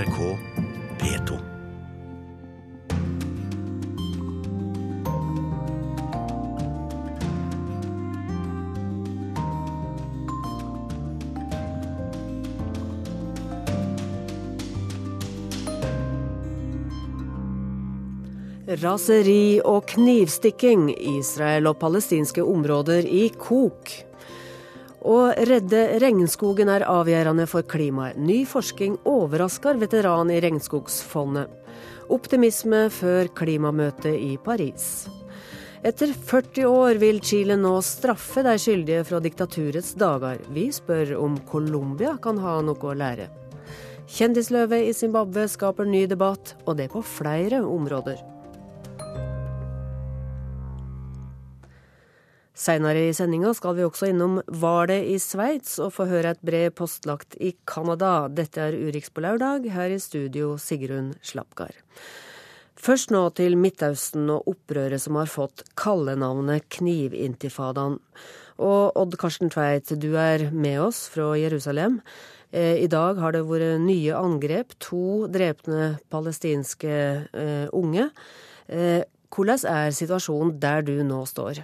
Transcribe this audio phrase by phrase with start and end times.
[0.00, 0.38] NRK
[0.98, 1.38] P2.
[18.80, 24.09] Raseri og knivstikking, Israel og palestinske områder i kok.
[25.00, 28.18] Å redde regnskogen er avgjørende for klimaet.
[28.20, 31.48] Ny forskning overrasker veteran i Regnskogsfondet.
[32.12, 35.08] Optimisme før klimamøtet i Paris.
[35.80, 40.42] Etter 40 år vil Chile nå straffe de skyldige fra diktaturets dager.
[40.52, 43.30] Vi spør om Colombia kan ha noe å lære.
[44.10, 48.20] Kjendisløvet i Zimbabwe skaper ny debatt, og det på flere områder.
[52.56, 56.72] Seinere i sendinga skal vi også innom Hvalet i Sveits og få høre et brev
[56.76, 58.26] postlagt i Canada.
[58.28, 61.78] Dette er Urix på lørdag, her i studio Sigrun Slapgard.
[62.80, 67.98] Først nå til Midtøsten og opprøret som har fått kallenavnet Knivintifadaen.
[68.60, 72.00] Og Odd Karsten Tveit, du er med oss fra Jerusalem.
[72.52, 74.74] Eh, I dag har det vært nye angrep.
[74.90, 76.94] To drepne palestinske
[77.30, 78.10] eh, unge.
[78.68, 81.62] Eh, hvordan er situasjonen der du nå står?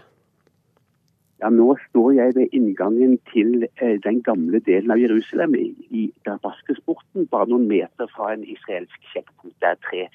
[1.40, 6.04] Ja, Nå står jeg ved inngangen til eh, den gamle delen av Jerusalem, i, i
[6.24, 9.58] Damaskusporten, bare noen meter fra en israelsk sjekkpunkt.
[9.60, 10.06] Det er tre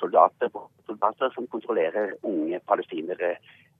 [0.00, 0.50] soldater,
[0.90, 3.36] soldater som kontrollerer unge palestinere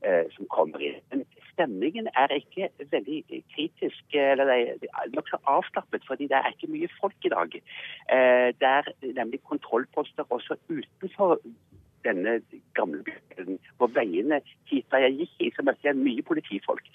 [0.07, 1.03] eh, som kommer inn.
[1.11, 4.47] Men stemningen er ikke veldig kritisk, eller
[4.79, 7.59] det er nokså avslappet, fordi det er ikke mye folk i dag.
[8.15, 11.41] Eh, det er nemlig kontrollposter også utenfor
[12.07, 12.39] denne
[12.79, 13.59] gamle byen.
[13.79, 16.87] På veiene hit da jeg gikk i, så møtte jeg mye politifolk.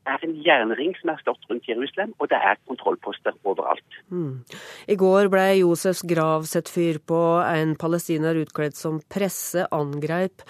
[0.00, 3.98] Det er en jernring som er stått rundt Jerusalem, og det er kontrollposter overalt.
[4.08, 4.40] Mm.
[4.88, 7.20] I går ble Josefs grav sett fyr på.
[7.44, 10.40] En palestiner utkledd som presse angreip.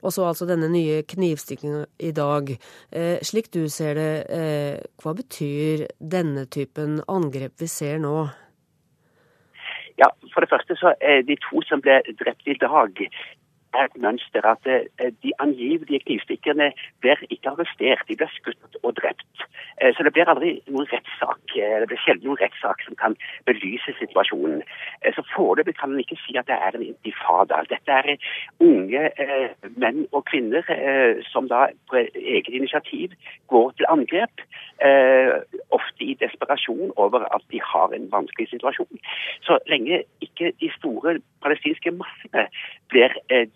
[0.00, 2.54] Og så altså denne nye knivstikkinga i dag.
[2.92, 8.16] Eh, slik du ser det, eh, hva betyr denne typen angrep vi ser nå?
[10.00, 12.98] Ja, For det første så er de to som ble drept i dag,
[13.82, 16.70] et mønster at eh, de angivelige knivstikkerne
[17.00, 19.44] blir ikke arrestert, de blir skutt og drept.
[19.80, 23.16] Eh, så det blir aldri noen rettssak, eh, det blir sjelden noen rettssak som kan
[23.48, 24.62] belyse situasjonen.
[25.16, 27.62] Så foreløpig kan en ikke si at det er en intifada.
[27.70, 28.16] Dette er
[28.64, 29.02] unge
[29.76, 30.64] menn og kvinner
[31.30, 33.12] som da på eget initiativ
[33.52, 34.44] går til angrep.
[35.76, 39.02] Ofte i desperasjon over at de har en vanskelig situasjon.
[39.46, 42.46] Så lenge ikke de store palestinske massene
[42.92, 43.14] blir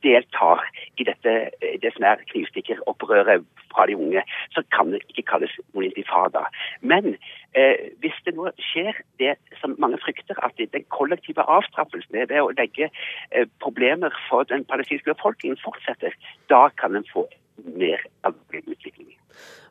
[0.08, 0.64] deltar
[0.96, 1.34] i dette,
[1.82, 4.22] det som er knivstikkeropprøret fra de unge,
[4.54, 6.46] så kan det ikke kalles noen intifada.
[6.80, 7.12] Men
[7.58, 12.50] eh, hvis det nå skjer det som mange frykter, at den kollektive avstraffelsen ved å
[12.56, 16.16] legge eh, problemer for den palestinske befolkningen fortsetter,
[16.52, 17.28] da kan en få
[17.76, 19.14] mer alvorlig utvikling.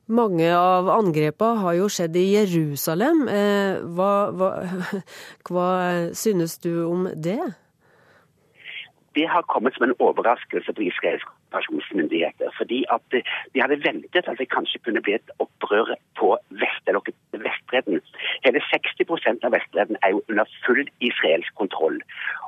[0.07, 3.25] Mange av angrepene har jo skjedd i Jerusalem.
[3.27, 4.51] Eh, hva, hva,
[5.49, 5.69] hva
[6.15, 7.41] synes du om det?
[9.17, 12.49] Det har kommet som en overraskelse på israelske okkupasjonsmyndigheter.
[12.57, 13.17] Fordi at
[13.53, 16.29] de hadde ventet at det kanskje kunne bli et opprør på
[17.45, 18.01] Vestbredden.
[18.45, 21.99] Hele 60% av Vestbredden er jo under full israelsk kontroll.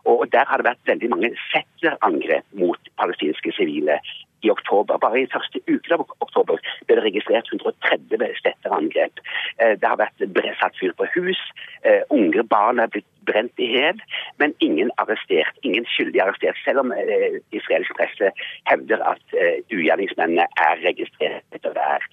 [0.06, 4.00] Og der har det vært veldig mange settlerangrep mot palestinske sivile
[4.42, 4.98] i oktober.
[4.98, 9.22] Bare i første uke av oktober ble det registrert 130 sletterangrep.
[9.60, 10.24] Eh, det har vært
[10.60, 11.40] satt fyr på hus,
[11.84, 14.00] eh, unge barn er blitt brent i hjel,
[14.40, 15.56] men ingen arrestert.
[15.64, 18.32] Ingen skyldig arrestert, selv om eh, israelsk presse
[18.72, 19.38] hevder at
[19.72, 22.06] ugjerningsmennene er registrert etter her.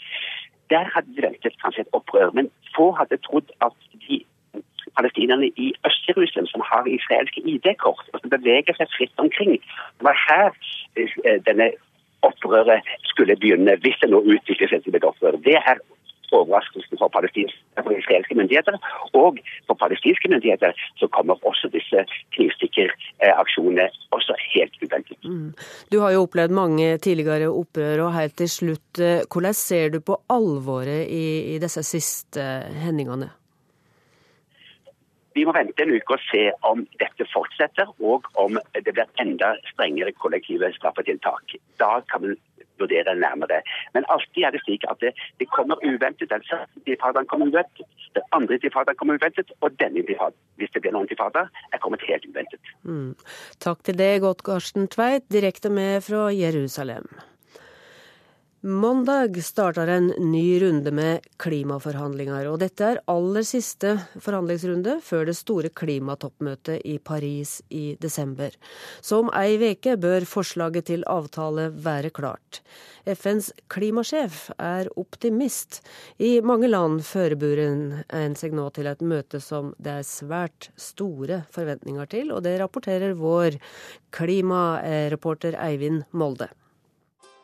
[0.70, 3.76] Der hadde de ventet kanskje et opprør, men få hadde trodd at
[4.08, 4.24] de
[4.96, 9.52] palestinerne i Øst-Jerusalem som har israelske ID-kort og som beveger seg fritt omkring.
[9.98, 10.48] Det var her
[11.48, 11.70] denne
[12.22, 15.38] opprøret skulle begynne, hvis det nå utvikler seg til opprør.
[15.44, 15.80] Det er
[16.32, 18.78] overraskelsen for, for israelske myndigheter.
[19.12, 22.04] Og for palestinske myndigheter så kommer også disse
[22.36, 25.18] knivstikkeraksjonene også helt uventet.
[25.24, 25.52] Mm.
[25.92, 30.00] Du har jo opplevd mange tidligere opprør, og helt til slutt, eh, hvordan ser du
[30.00, 32.46] på alvoret i, i disse siste
[32.82, 33.30] hendelsene?
[35.36, 39.52] Vi må vente en uke og se om dette fortsetter, og om det blir enda
[39.72, 41.58] strengere kollektive straffetiltak.
[41.82, 42.36] Da kan vi
[42.80, 43.60] vurdere nærmere.
[43.94, 46.30] Men alltid er det slik at det, det kommer uventet.
[46.30, 47.86] Den første intifadaen kommer uventet,
[48.16, 52.04] den andre intifadaen kommer uventet, og denne intifadaen, hvis det blir noen intifada, er kommet
[52.08, 52.74] helt uventet.
[52.88, 53.14] Mm.
[53.64, 57.08] Takk til deg, Odd Karsten Tveit, direkte med fra Jerusalem.
[58.60, 65.34] Mandag starter en ny runde med klimaforhandlinger, og dette er aller siste forhandlingsrunde før det
[65.36, 68.56] store klimatoppmøtet i Paris i desember.
[69.04, 72.62] Så om ei veke bør forslaget til avtale være klart.
[73.04, 75.82] FNs klimasjef er optimist.
[76.16, 81.44] I mange land forbereder en seg nå til et møte som det er svært store
[81.52, 83.60] forventninger til, og det rapporterer vår
[84.16, 86.48] klimareporter Eivind Molde.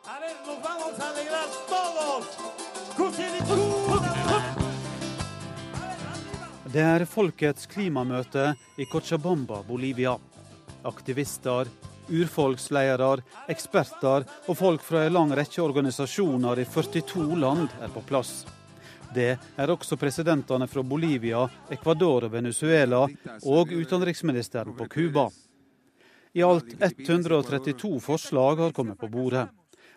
[0.03, 0.42] Det
[6.81, 10.15] er folkets klimamøte i Cochabamba, Bolivia.
[10.83, 11.67] Aktivister,
[12.09, 13.21] urfolksledere,
[13.51, 18.43] eksperter og folk fra en lang rekke organisasjoner i 42 land er på plass.
[19.13, 25.27] Det er også presidentene fra Bolivia, Ecuador og Venezuela og utenriksministeren på Cuba.
[26.33, 29.45] I alt 132 forslag har kommet på bordet.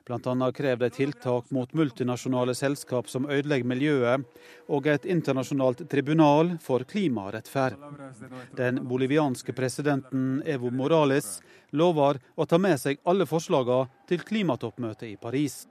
[0.06, 0.52] Bl.a.
[0.52, 4.22] krever de tiltak mot multinasjonale selskap som ødelegger miljøet,
[4.70, 7.74] og et internasjonalt tribunal for klimarettferd.
[8.54, 11.40] Den bolivianske presidenten Evo Morales
[11.74, 15.64] lover å ta med seg alle forslagene til klimatoppmøtet i Paris.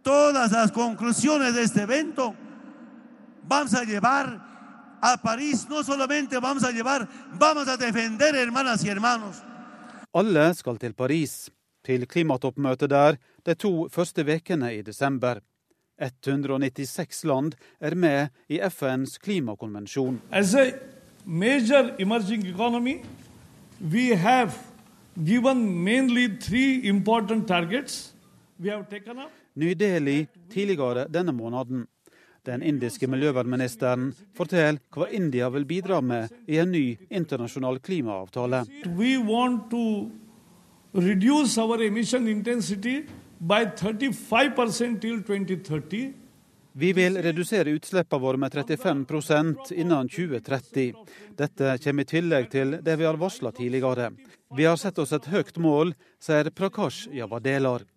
[10.16, 11.38] Alle skal til Paris,
[11.86, 15.39] til klimatoppmøtet der de to første ukene i desember.
[16.01, 20.19] 196 land er med i FNs klimakonvensjon.
[20.31, 20.71] As a
[21.25, 22.97] major emerging economy,
[23.80, 24.51] we have
[25.25, 28.13] given mainly three important targets
[28.59, 29.31] we have taken up.
[29.56, 31.88] Ny Delhi tidligere denne måneden.
[32.45, 38.65] Den indiske miljøvernministeren forteller hva India vil bidra med i en ny internasjonal klimaavtale.
[38.86, 40.12] We want to
[40.94, 43.01] reduce our emission intensity
[43.38, 46.14] by 35% till 2030.
[46.78, 50.94] Vi vil redusere utslippene våre med 35% innen 2030.
[51.38, 54.10] Dette kommer i tillegg til det vi har varsla tidligere.
[54.58, 57.88] Vi har sett oss et høyt mål, sier Prakash Javadelar.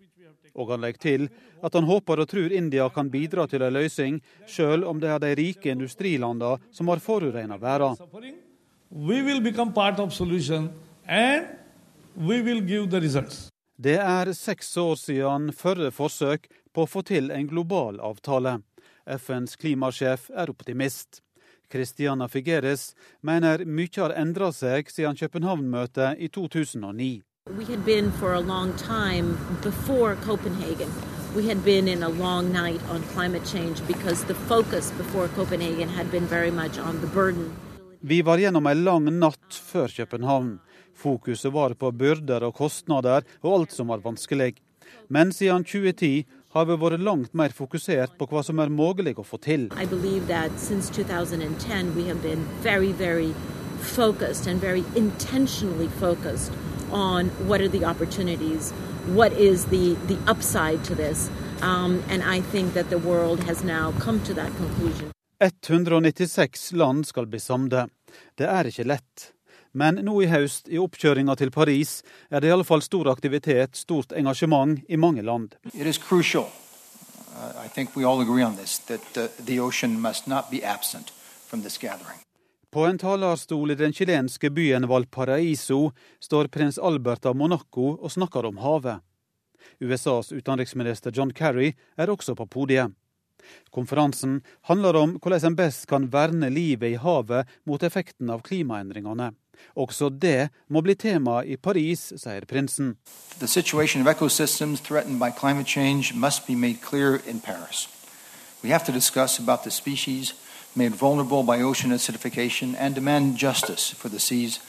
[0.54, 1.26] Og han legger til
[1.62, 5.26] at han håper og tror India kan bidra til en løsning, selv om det er
[5.26, 7.98] de rike industrilandene som har forurena verden.
[8.90, 10.70] We will become part of solution
[11.04, 11.46] and
[12.16, 13.48] we will give the results.
[13.80, 18.56] Det er seks år siden førre forsøk på å få til en global avtale.
[19.06, 21.20] FNs klimasjef er optimist.
[21.70, 27.22] Christiana Figueres mener mye har endra seg siden København-møtet i 2009.
[27.54, 30.90] We had been for a long time before Copenhagen.
[31.36, 35.88] We had been in a long night on climate change because the focus before Copenhagen
[35.88, 37.54] had been very much on the burden.
[38.00, 40.58] Vi var gjennom en lang natt før København.
[40.98, 44.56] Fokuset var på byrder og kostnader og alt som var vanskelig.
[45.08, 49.24] Men siden 2010 har vi vært langt mer fokusert på hva som er mulig å
[49.26, 49.68] få til.
[49.76, 53.34] I believe that since 2010 we have been very, very
[53.80, 56.52] focused and very intentionally focused
[56.90, 58.72] on what are the opportunities,
[59.14, 61.30] what is the, the upside to this.
[61.62, 65.12] Um, and I think that the world has now come to that conclusion.
[65.40, 67.90] 196 land skal bli samlet.
[68.34, 69.32] Det er ikke lett.
[69.78, 72.00] Men nå i høst, i oppkjøringa til Paris,
[72.34, 75.54] er det i alle fall stor aktivitet, stort engasjement i mange land.
[75.70, 76.00] Uh, this,
[81.86, 82.10] uh.
[82.70, 88.50] På en talerstol i den chilenske byen Valparaiso står prins Albert av Monaco og snakker
[88.50, 88.98] om havet.
[89.78, 92.90] USAs utenriksminister John Kerry er også på podiet.
[93.70, 99.30] Konferansen handler om hvordan en best kan verne livet i havet mot effekten av klimaendringene.
[99.76, 102.96] Også det må bli tema i Paris, sier prinsen.
[103.38, 107.88] The situation of ecosystems threatened by climate change must be made clear in Paris.
[108.64, 110.34] We have to discuss about the species
[110.74, 114.60] made vulnerable by ocean acidification and demand justice for the seas,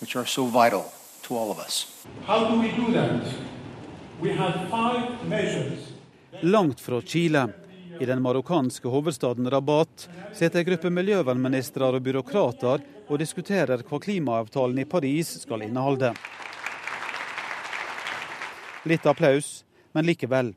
[0.00, 0.84] which are so vital
[1.22, 1.86] to all of us.
[2.26, 3.22] How do we do that?
[4.20, 5.78] We have five measures.
[6.42, 7.48] Langt fra Chile
[8.00, 12.80] i den marokkanske hovedstaden Rabat sitter en gruppe miljøvernministre og byråkrater
[13.10, 16.14] og diskuterer hva klimaavtalen i Paris skal inneholde.
[18.86, 20.54] Litt applaus, men likevel.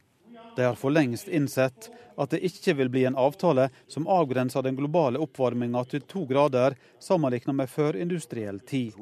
[0.55, 4.77] De har for lengst innsett at det ikke vil bli en avtale som avgrenser den
[4.77, 8.93] globale oppvarminga til to grader, sammenlignet med førindustriell tid.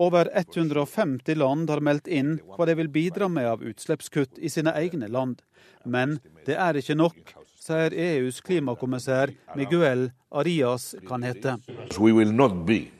[0.00, 4.72] Over 150 land har meldt inn hva de vil bidra med av utslippskutt i sine
[4.80, 5.42] egne land.
[5.84, 6.16] Men
[6.46, 11.58] det er ikke nok, sier EUs klimakommissær Miguel Arias Canete.
[11.98, 12.90] We will not be,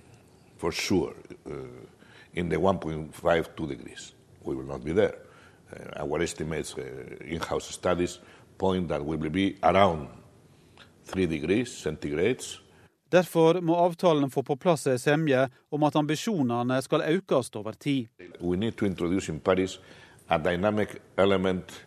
[0.59, 1.15] for sure,
[1.47, 1.53] uh,
[2.35, 4.13] in the 1.52 degrees.
[4.45, 5.15] We will not be there.
[5.73, 6.83] Uh, our estimates, uh,
[7.25, 8.21] in-house studies,
[8.59, 10.09] point that we will be around
[11.05, 12.61] 3 degrees centigrades.
[13.13, 18.07] Derfor må avtalen få på plass ei semje om at ambisjonene skal økes over tid.
[18.41, 19.81] We need to introduce in Paris
[20.29, 21.87] a dynamic element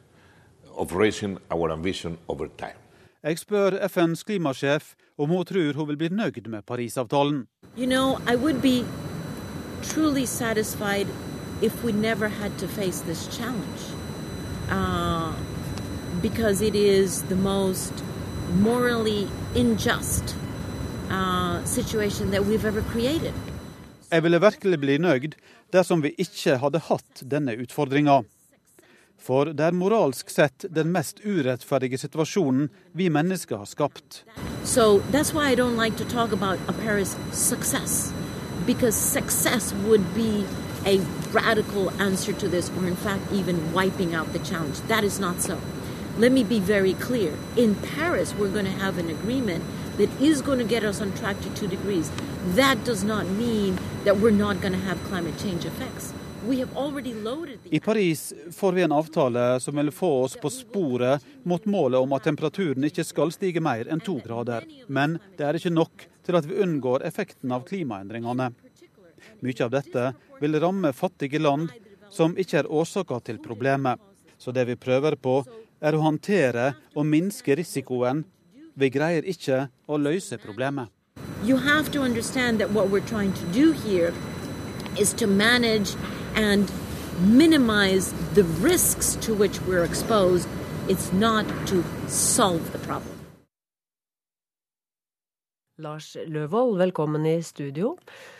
[0.77, 2.77] of raising our ambition over time.
[3.23, 7.47] Jeg spør FNs klimasjef om hun tror hun vil bli nøyd med Parisavtalen.
[7.77, 8.85] You know, I would be
[9.83, 11.07] truly satisfied
[11.61, 13.81] if we never had to face this challenge.
[14.71, 15.33] Uh,
[16.21, 17.93] because it is the most
[18.61, 20.35] morally unjust
[21.09, 23.33] uh, situation that we've ever created.
[24.11, 25.33] Jeg ville virkelig bli nøyd
[25.73, 28.21] dersom vi ikke hadde hatt denne utfordringa.
[29.23, 34.23] For det er moralsk sett den mest urettferdige situasjonen vi mennesker har skapt.
[34.67, 38.11] So that's why I don't like to talk about a Paris success,
[38.65, 40.43] because success would be
[40.85, 40.99] a
[41.31, 44.81] radical answer to this, or in fact, even wiping out the challenge.
[44.89, 45.57] That is not so.
[46.17, 47.31] Let me be very clear.
[47.55, 49.63] In Paris, we're going to have an agreement
[49.97, 52.11] that is going to get us on track to two degrees.
[52.55, 56.13] That does not mean that we're not going to have climate change effects.
[57.69, 62.13] I Paris får vi en avtale som vil få oss på sporet mot målet om
[62.13, 64.67] at temperaturen ikke skal stige mer enn to grader.
[64.87, 68.49] Men det er ikke nok til at vi unngår effekten av klimaendringene.
[69.43, 70.07] Mye av dette
[70.41, 71.71] vil ramme fattige land
[72.11, 74.01] som ikke er årsaka til problemet.
[74.37, 75.41] Så det vi prøver på,
[75.79, 78.25] er å håndtere og minske risikoen.
[78.75, 80.91] Vi greier ikke å løse problemet.
[81.43, 84.13] you have to understand that what we're trying to do here
[84.97, 85.95] is to manage
[86.35, 86.71] and
[87.19, 90.47] minimize the risks to which we're exposed.
[90.87, 93.09] It's not to solve the problem.
[95.77, 97.95] Lars Løvold, velkommen i studio.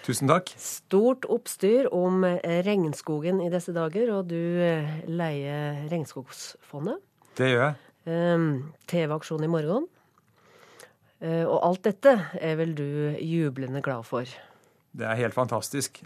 [0.05, 0.51] Tusen takk.
[0.61, 2.21] Stort oppstyr om
[2.67, 7.01] regnskogen i disse dager, og du eh, leier Regnskogsfondet.
[7.39, 7.79] Det gjør jeg.
[8.05, 8.45] Eh,
[8.91, 9.87] TV-aksjon i morgen.
[11.23, 12.85] Eh, Og alt dette er vel du
[13.17, 14.29] jublende glad for?
[14.93, 16.03] Det er helt fantastisk.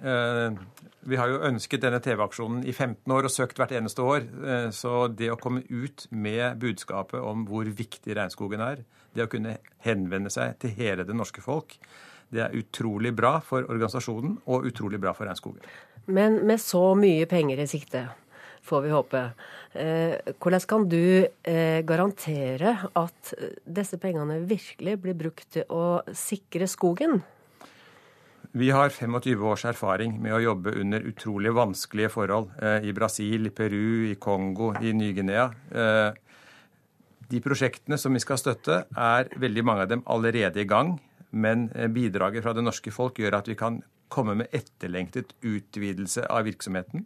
[1.08, 4.26] Vi har jo ønsket denne TV-aksjonen i 15 år og søkt hvert eneste år.
[4.44, 8.84] Eh, Så det å komme ut med budskapet om hvor viktig regnskogen er,
[9.16, 11.78] det å kunne henvende seg til hele det norske folk,
[12.30, 15.64] det er utrolig bra for organisasjonen og utrolig bra for regnskogen.
[16.12, 18.04] Men med så mye penger i sikte,
[18.68, 19.24] får vi håpe.
[19.80, 23.34] eh, Hvordan kan du eh, garantere at
[23.64, 27.22] disse pengene virkelig blir brukt til å sikre skogen?
[28.51, 33.50] Vi har 25 års erfaring med å jobbe under utrolig vanskelige forhold eh, i Brasil,
[33.50, 35.50] i Peru, i Kongo, i Ny-Guinea.
[35.72, 36.13] Eh,
[37.27, 40.96] de prosjektene som vi skal støtte, er veldig mange av dem allerede i gang.
[41.36, 46.24] Men eh, bidraget fra det norske folk gjør at vi kan komme med etterlengtet utvidelse
[46.32, 47.04] av virksomheten.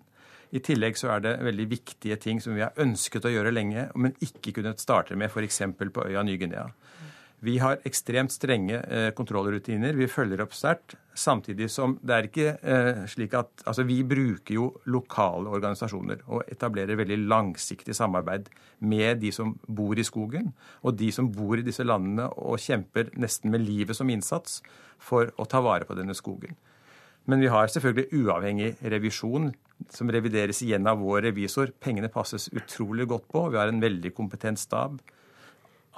[0.51, 3.87] I tillegg så er det veldig viktige ting som vi har ønsket å gjøre lenge,
[3.95, 5.63] men ikke kunnet starte med, f.eks.
[5.79, 6.67] på øya Ny-Guinea.
[7.41, 9.95] Vi har ekstremt strenge eh, kontrollrutiner.
[9.97, 10.93] Vi følger opp sterkt.
[11.17, 16.45] Samtidig som det er ikke eh, slik at Altså, vi bruker jo lokale organisasjoner og
[16.53, 18.51] etablerer veldig langsiktig samarbeid
[18.85, 20.51] med de som bor i skogen,
[20.85, 24.61] og de som bor i disse landene og kjemper nesten med livet som innsats
[25.01, 26.53] for å ta vare på denne skogen.
[27.25, 29.49] Men vi har selvfølgelig uavhengig revisjon
[29.89, 31.73] som revideres igjen av vår revisor.
[31.81, 33.47] Pengene passes utrolig godt på.
[33.49, 35.01] Vi har en veldig kompetent stab.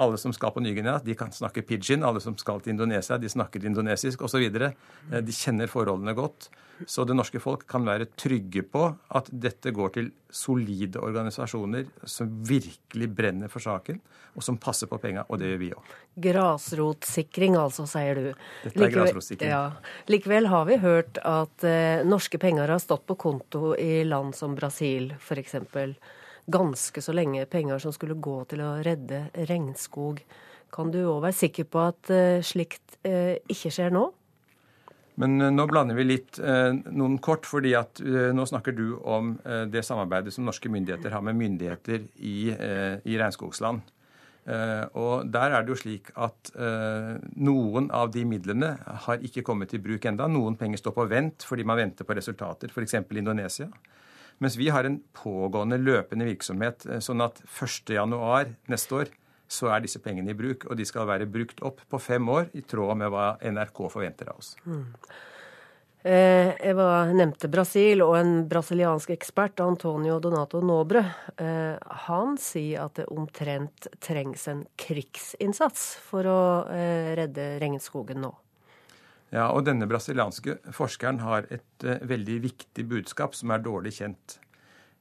[0.02, 2.04] Alle som skal på Ny-Guinea, de kan snakke pidgin.
[2.04, 4.48] Alle som skal til Indonesia, de snakker indonesisk osv.
[4.50, 6.50] De kjenner forholdene godt.
[6.88, 12.32] Så det norske folk kan være trygge på at dette går til solide organisasjoner som
[12.48, 14.00] virkelig brenner for saken,
[14.34, 15.26] og som passer på penga.
[15.30, 15.94] Og det gjør vi òg.
[16.26, 18.26] Grasrotsikring, altså, sier du.
[18.66, 19.54] Dette er grasrotsikring.
[19.54, 19.94] Ja.
[20.12, 24.58] Likevel har vi hørt at eh, norske penger har stått på konto i land som
[24.58, 25.60] Brasil, f.eks.
[26.46, 30.20] Ganske så lenge penger som skulle gå til å redde regnskog.
[30.74, 34.04] Kan du òg være sikker på at eh, slikt eh, ikke skjer nå?
[35.22, 39.36] Men eh, nå blander vi litt noen kort, fordi at nå snakker du om
[39.72, 43.84] det samarbeidet som norske myndigheter har med myndigheter i, i regnskogsland.
[45.00, 46.50] Og der er det jo slik at
[47.40, 48.74] noen av de midlene
[49.06, 50.28] har ikke kommet til bruk enda.
[50.28, 52.98] Noen penger står på vent fordi man venter på resultater, f.eks.
[53.14, 53.70] Indonesia.
[54.40, 59.14] Mens vi har en pågående løpende virksomhet, eh, sånn at 1.1 neste år
[59.54, 62.50] så er disse pengene i bruk, og de skal være brukt opp på fem år,
[62.58, 64.56] i tråd med hva NRK forventer av oss.
[66.04, 71.06] Eh, Eva nevnte Brasil, og en brasiliansk ekspert, Antonio Donato Nobre,
[71.38, 76.42] eh, han sier at det omtrent trengs en krigsinnsats for å
[77.16, 78.34] redde regnskogen nå.
[79.34, 84.38] Ja, og denne brasilianske forskeren har et uh, veldig viktig budskap som er dårlig kjent.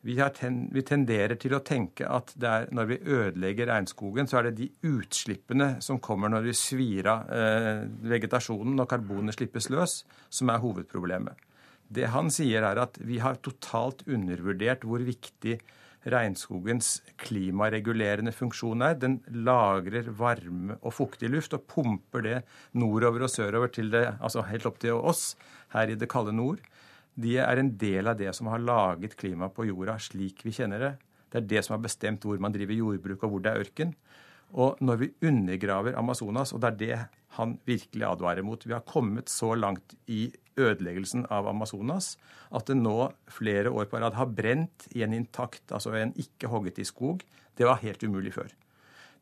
[0.03, 4.49] Vi, ten, vi, tenderer til å tenke at er, når vi ødelegger regnskogen, så er
[4.49, 10.01] det de utslippene som kommer når vi svir av eh, vegetasjonen og karbonet slippes løs,
[10.27, 11.39] som er hovedproblemet.
[11.87, 15.61] Det han sier, er at vi har totalt undervurdert hvor viktig
[16.09, 18.99] regnskogens klimaregulerende funksjon er.
[18.99, 22.39] Den lagrer varme og fuktig luft og pumper det
[22.75, 25.33] nordover og sørover til det, altså helt opp til oss
[25.77, 26.63] her i det kalde nord
[27.21, 30.81] de er en del av det som har laget klimaet på jorda slik vi kjenner
[30.81, 30.93] det.
[31.33, 33.95] Det er det som har bestemt hvor man driver jordbruk, og hvor det er ørken.
[34.53, 36.99] Og når vi undergraver Amazonas, og det er det
[37.39, 40.27] han virkelig advarer mot Vi har kommet så langt i
[40.61, 42.17] ødeleggelsen av Amazonas
[42.53, 46.51] at det nå flere år på rad har brent i en intakt, altså en ikke
[46.53, 47.23] hogget i skog.
[47.57, 48.51] Det var helt umulig før.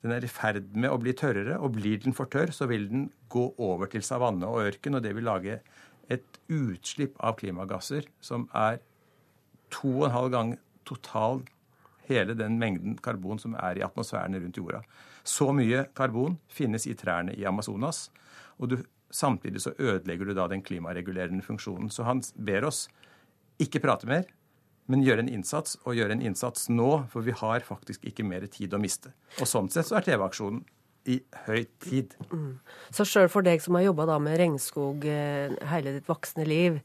[0.01, 2.89] Den er i ferd med å bli tørrere, og blir den for tørr, så vil
[2.89, 5.61] den gå over til savanne og ørken, og det vil lage
[6.11, 8.81] et utslipp av klimagasser som er
[9.71, 10.55] to og en halv gang
[10.89, 11.45] total
[12.09, 14.81] hele den mengden karbon som er i atmosfæren rundt jorda.
[15.23, 18.11] Så mye karbon finnes i trærne i Amazonas.
[18.59, 18.77] og du,
[19.11, 21.91] Samtidig så ødelegger du da den klimaregulerende funksjonen.
[21.91, 22.87] Så han ber oss
[23.61, 24.29] ikke prate mer,
[24.91, 28.47] men gjøre en innsats, og gjøre en innsats nå, for vi har faktisk ikke mer
[28.51, 29.13] tid å miste.
[29.39, 30.65] Og sånn sett så er TV-aksjonen
[31.11, 32.17] i høy tid.
[32.33, 32.59] Mm.
[32.95, 36.81] Så sjøl for deg som har jobba med regnskog eh, hele ditt voksne liv,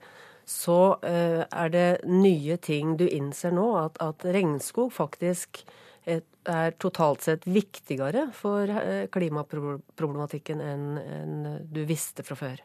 [0.46, 5.64] så uh, er det nye ting du innser nå, at, at regnskog faktisk
[6.06, 12.64] er totalt sett viktigere for eh, klimaproblematikken enn du visste fra før?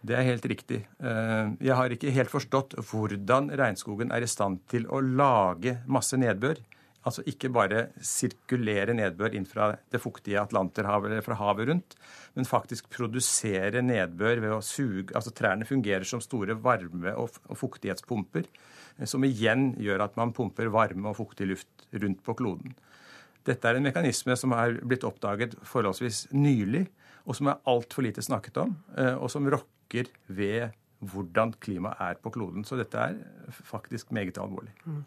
[0.00, 0.78] Det er helt riktig.
[1.04, 6.62] Jeg har ikke helt forstått hvordan regnskogen er i stand til å lage masse nedbør.
[7.00, 11.96] Altså ikke bare sirkulere nedbør inn fra det fuktige Atlanterhavet eller fra havet rundt,
[12.36, 18.44] men faktisk produsere nedbør ved å suge Altså trærne fungerer som store varme- og fuktighetspumper,
[18.44, 22.74] eh, som igjen gjør at man pumper varme og fuktig luft rundt på kloden.
[23.48, 26.86] Dette er en mekanisme som er blitt oppdaget forholdsvis nylig,
[27.24, 32.18] og som er altfor lite snakket om, eh, og som rokker ved hvordan klimaet er
[32.20, 32.64] på kloden.
[32.64, 33.16] Så dette er
[33.64, 34.72] faktisk meget alvorlig.
[34.84, 35.04] Mm.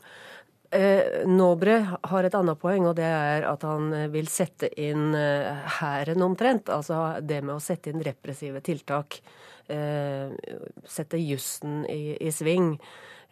[0.73, 5.13] Eh, Nåbre har et annet poeng, og det er at han eh, vil sette inn
[5.17, 6.71] eh, hæren omtrent.
[6.73, 9.21] Altså det med å sette inn repressive tiltak.
[9.63, 12.73] Sette jussen i, i sving.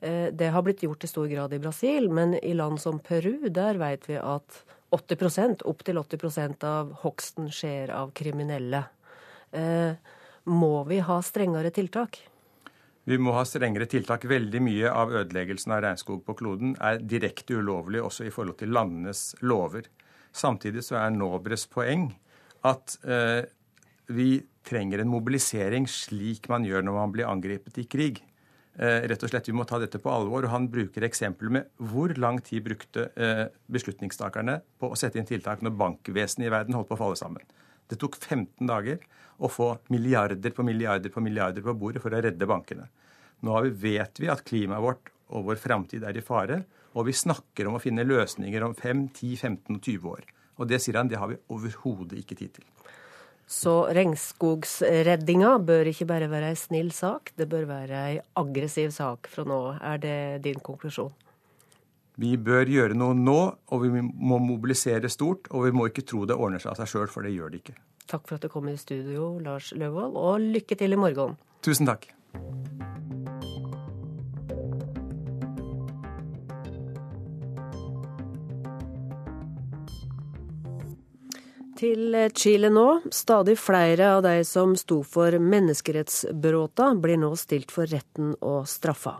[0.01, 3.77] Det har blitt gjort i stor grad i Brasil, men i land som Peru, der
[3.77, 4.63] vet vi at
[4.97, 8.81] 80% opptil 80% av hogsten skjer av kriminelle.
[10.49, 12.17] Må vi ha strengere tiltak?
[13.03, 14.25] Vi må ha strengere tiltak.
[14.29, 18.73] Veldig mye av ødeleggelsen av regnskog på kloden er direkte ulovlig også i forhold til
[18.75, 19.87] landenes lover.
[20.31, 22.11] Samtidig så er Nobres poeng
[22.67, 23.41] at eh,
[24.13, 24.35] vi
[24.67, 28.21] trenger en mobilisering slik man gjør når man blir angrepet i krig.
[28.79, 30.45] Eh, rett og slett, Vi må ta dette på alvor.
[30.45, 35.27] og Han bruker eksempler med hvor lang tid brukte eh, beslutningstakerne på å sette inn
[35.27, 37.43] tiltak når bankvesenet i verden holdt på å falle sammen.
[37.87, 38.99] Det tok 15 dager
[39.39, 42.87] å få milliarder på milliarder på milliarder på bordet for å redde bankene.
[43.43, 46.63] Nå vet vi at klimaet vårt og vår framtid er i fare,
[46.95, 50.25] og vi snakker om å finne løsninger om 5, 10, 15 og 20 år.
[50.59, 52.65] Og det sier han, det har vi overhodet ikke tid til.
[53.51, 59.27] Så regnskogsreddinga bør ikke bare være ei snill sak, det bør være ei aggressiv sak
[59.31, 59.59] fra nå.
[59.83, 61.11] Er det din konklusjon?
[62.21, 63.39] Vi bør gjøre noe nå,
[63.71, 65.49] og vi må mobilisere stort.
[65.51, 67.63] Og vi må ikke tro det ordner seg av seg sjøl, for det gjør det
[67.63, 67.75] ikke.
[68.11, 71.37] Takk for at du kom i studio, Lars Løvold, og lykke til i morgen.
[71.65, 72.07] Tusen takk.
[81.81, 82.85] Til Chile nå.
[83.09, 89.15] Stadig flere av de som sto for menneskerettsbråta, blir nå stilt for retten og straffa.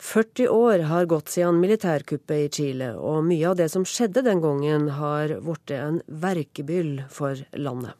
[0.00, 4.44] 40 år har gått siden militærkuppet i Chile, og mye av det som skjedde den
[4.44, 7.96] gangen, har blitt en verkebyll for landet.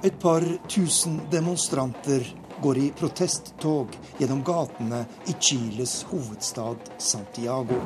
[0.00, 2.24] Et par tusen demonstranter
[2.62, 3.88] går i protesttog
[4.18, 7.80] gjennom gatene i Chiles hovedstad Santiago.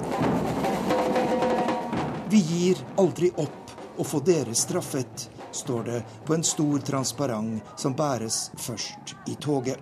[2.31, 7.97] Vi gir aldri opp å få dere straffet, står det på en stor transparent som
[7.99, 9.79] bæres først i toget.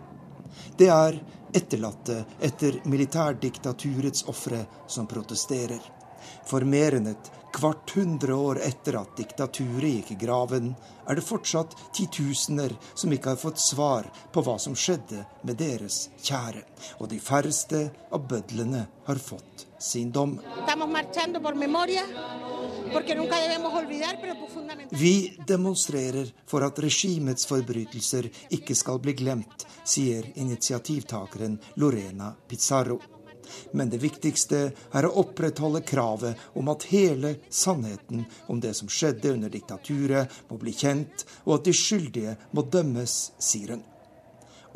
[0.76, 1.20] Det er
[1.52, 5.97] etterlatte etter militærdiktaturets ofre som protesterer.
[6.48, 10.72] For mer enn et kvart hundre år etter at diktaturet gikk i graven,
[11.08, 16.08] er det fortsatt titusener som ikke har fått svar på hva som skjedde med deres
[16.22, 16.62] kjære.
[17.00, 20.36] Og de færreste av bødlene har fått sin dom.
[24.90, 25.14] Vi
[25.48, 33.00] demonstrerer for at regimets forbrytelser ikke skal bli glemt, sier initiativtakeren Lorena Pizarro.
[33.72, 39.34] Men det viktigste er å opprettholde kravet om at hele sannheten om det som skjedde
[39.34, 43.84] under diktaturet, må bli kjent, og at de skyldige må dømmes, sier hun.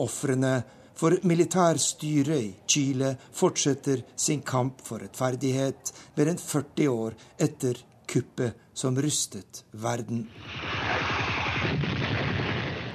[0.03, 0.55] Ofrene
[0.99, 7.17] for militærstyret i Chile fortsetter sin kamp for rettferdighet mer enn 40 år
[7.49, 7.81] etter
[8.13, 10.27] kuppet som rystet verden.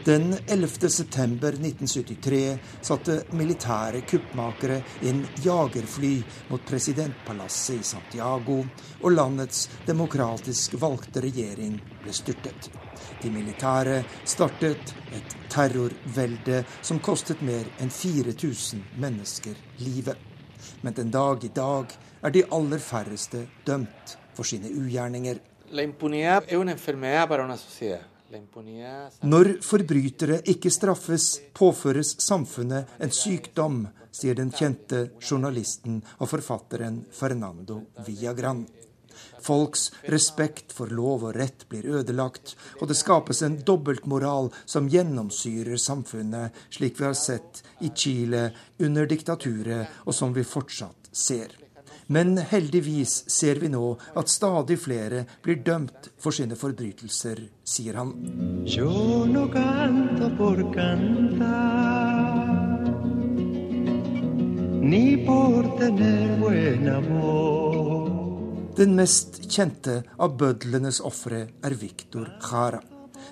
[0.08, 0.90] Den 11.
[0.90, 6.14] september 1973 satte militære kuppmakere inn jagerfly
[6.48, 8.62] mot presidentpalasset i Santiago,
[9.04, 12.72] og landets demokratisk valgte regjering ble styrtet.
[13.20, 20.16] De militære startet et terrorvelde som kostet mer enn 4000 mennesker livet.
[20.88, 25.44] Men den dag i dag er de aller færreste dømt for sine ugjerninger.
[25.76, 28.08] La impunidad es una enfermedad para una sociedad.
[28.28, 37.84] Når forbrytere ikke straffes, påføres samfunnet en sykdom, sier den kjente journalisten og forfatteren Fernando
[38.08, 38.66] Villagran.
[39.42, 45.80] Folks respekt for lov og rett blir ødelagt, og det skapes en dobbeltmoral som gjennomsyrer
[45.82, 48.50] samfunnet, slik vi har sett i Chile
[48.84, 51.67] under diktaturet, og som vi fortsatt ser.
[52.08, 53.84] Men heldigvis ser vi nå
[54.16, 58.14] at stadig flere blir dømt for sine forbrytelser, sier han.
[68.78, 72.80] Den mest kjente av bødlenes ofre er Victor Jara.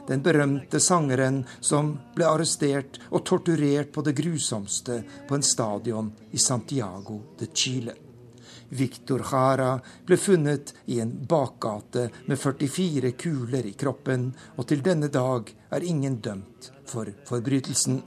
[0.06, 6.42] Den berømte sangeren som ble arrestert og torturert på det grusomste på en stadion i
[6.42, 7.96] Santiago de Chile.
[8.70, 9.76] Victor Jara
[10.06, 15.86] ble funnet i en bakgate med 44 kuler i kroppen, og til denne dag er
[15.86, 18.02] ingen dømt for forbrytelsen.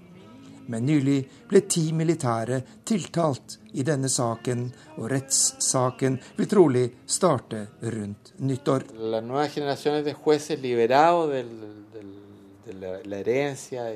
[0.68, 4.66] Men nylig ble ti militære tiltalt i denne saken,
[4.98, 8.84] og rettssaken vil trolig starte rundt nyttår.
[8.98, 9.48] La nueva
[10.04, 11.48] de jueces liberados del,
[11.94, 12.12] del,
[12.66, 13.88] de la, la herencia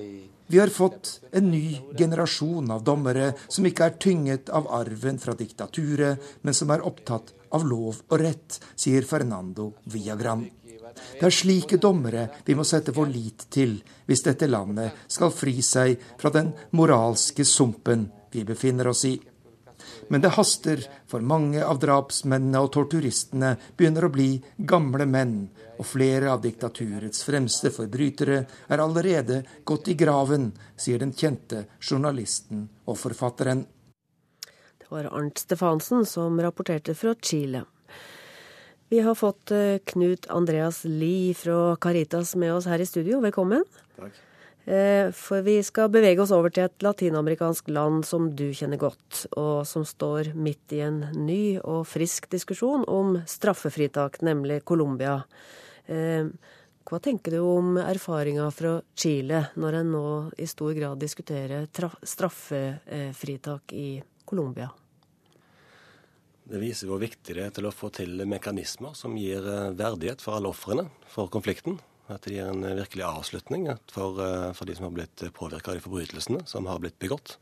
[0.52, 5.32] vi har fått en ny generasjon av dommere som ikke er tynget av arven fra
[5.32, 10.44] diktaturet, men som er opptatt av lov og rett, sier Fernando Viagran.
[11.16, 15.56] Det er slike dommere vi må sette vår lit til hvis dette landet skal fri
[15.64, 19.14] seg fra den moralske sumpen vi befinner oss i.
[20.12, 24.26] Men det haster, for mange av drapsmennene og torturistene begynner å bli
[24.60, 25.46] gamle menn,
[25.80, 32.66] og flere av diktaturets fremste forbrytere er allerede gått i graven, sier den kjente journalisten
[32.84, 33.62] og forfatteren.
[34.76, 37.64] Det var Arnt Stefansen som rapporterte fra Chile.
[38.92, 43.24] Vi har fått eh, Knut Andreas Lie fra Caritas med oss her i studio.
[43.24, 43.64] Velkommen.
[43.96, 44.20] Takk.
[44.64, 49.24] Eh, for vi skal bevege oss over til et latinamerikansk land som du kjenner godt,
[49.34, 55.18] og som står midt i en ny og frisk diskusjon om straffefritak, nemlig Colombia.
[55.90, 56.30] Eh,
[56.86, 60.06] hva tenker du om erfaringa fra Chile, når en nå
[60.38, 61.66] i stor grad diskuterer
[62.06, 64.70] straffefritak i Colombia?
[66.42, 70.22] Det viser hvor viktig det er til å få til mekanismer som gir eh, verdighet
[70.22, 71.78] for alle ofrene for konflikten.
[72.12, 75.78] At det gir en virkelig avslutning for, eh, for de som har blitt påvirka av
[75.78, 77.38] de forbrytelsene som har blitt begått.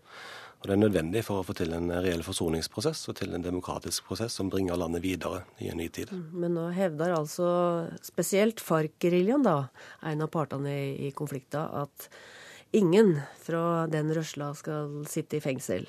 [0.60, 4.04] Og Det er nødvendig for å få til en reell forsoningsprosess og til en demokratisk
[4.10, 6.12] prosess som bringer landet videre i en ny tid.
[6.12, 7.46] Mm, men nå hevder altså
[8.04, 9.70] spesielt FARC-geriljaen, da,
[10.04, 12.10] en av partene i, konflikten, at
[12.76, 15.88] ingen fra den røsla skal sitte i fengsel.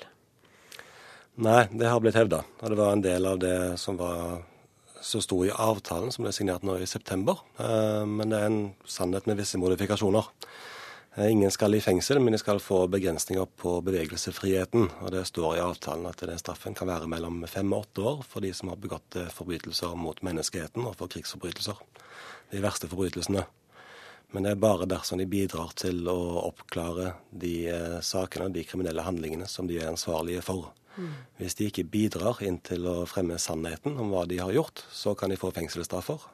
[1.44, 2.40] Nei, det har blitt hevda.
[2.62, 4.40] Og det var en del av det som var
[5.02, 7.42] så sto i avtalen som ble signert nå i september.
[7.58, 10.28] Eh, men det er en sannhet med visse modifikasjoner.
[11.16, 14.90] Eh, ingen skal i fengsel, men de skal få begrensninger på bevegelsesfriheten.
[15.02, 18.22] Og Det står i avtalen at den straffen kan være mellom fem og åtte år
[18.22, 21.82] for de som har begått eh, forbrytelser mot menneskeheten og for krigsforbrytelser.
[22.52, 23.46] De verste forbrytelsene.
[24.32, 27.68] Men det er bare dersom de bidrar til å oppklare de
[28.00, 30.70] sakene og de kriminelle handlingene som de er ansvarlige for.
[31.38, 35.16] Hvis de ikke bidrar inn til å fremme sannheten om hva de har gjort, så
[35.18, 36.28] kan de få fengselsstraffer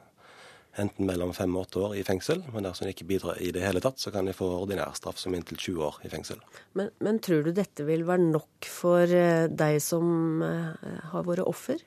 [0.77, 3.63] enten mellom fem og åtte år i fengsel, men dersom de ikke bidrar i det
[3.65, 6.41] hele tatt, så kan de få ordinær straff som inntil 20 år i fengsel.
[6.77, 11.47] Men, men tror du dette vil være nok for eh, deg som eh, har vært
[11.47, 11.81] offer?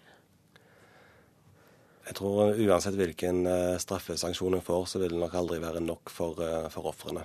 [2.02, 6.10] Jeg tror uansett hvilken eh, straffesanksjon en får, så vil det nok aldri være nok
[6.12, 6.42] for,
[6.74, 7.22] for ofrene.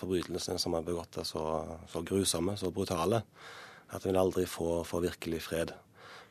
[0.00, 1.44] Forbrytelsene som er begått er så,
[1.90, 3.24] så, grusomme, så brutale,
[3.90, 5.74] at en vil aldri få, få virkelig fred.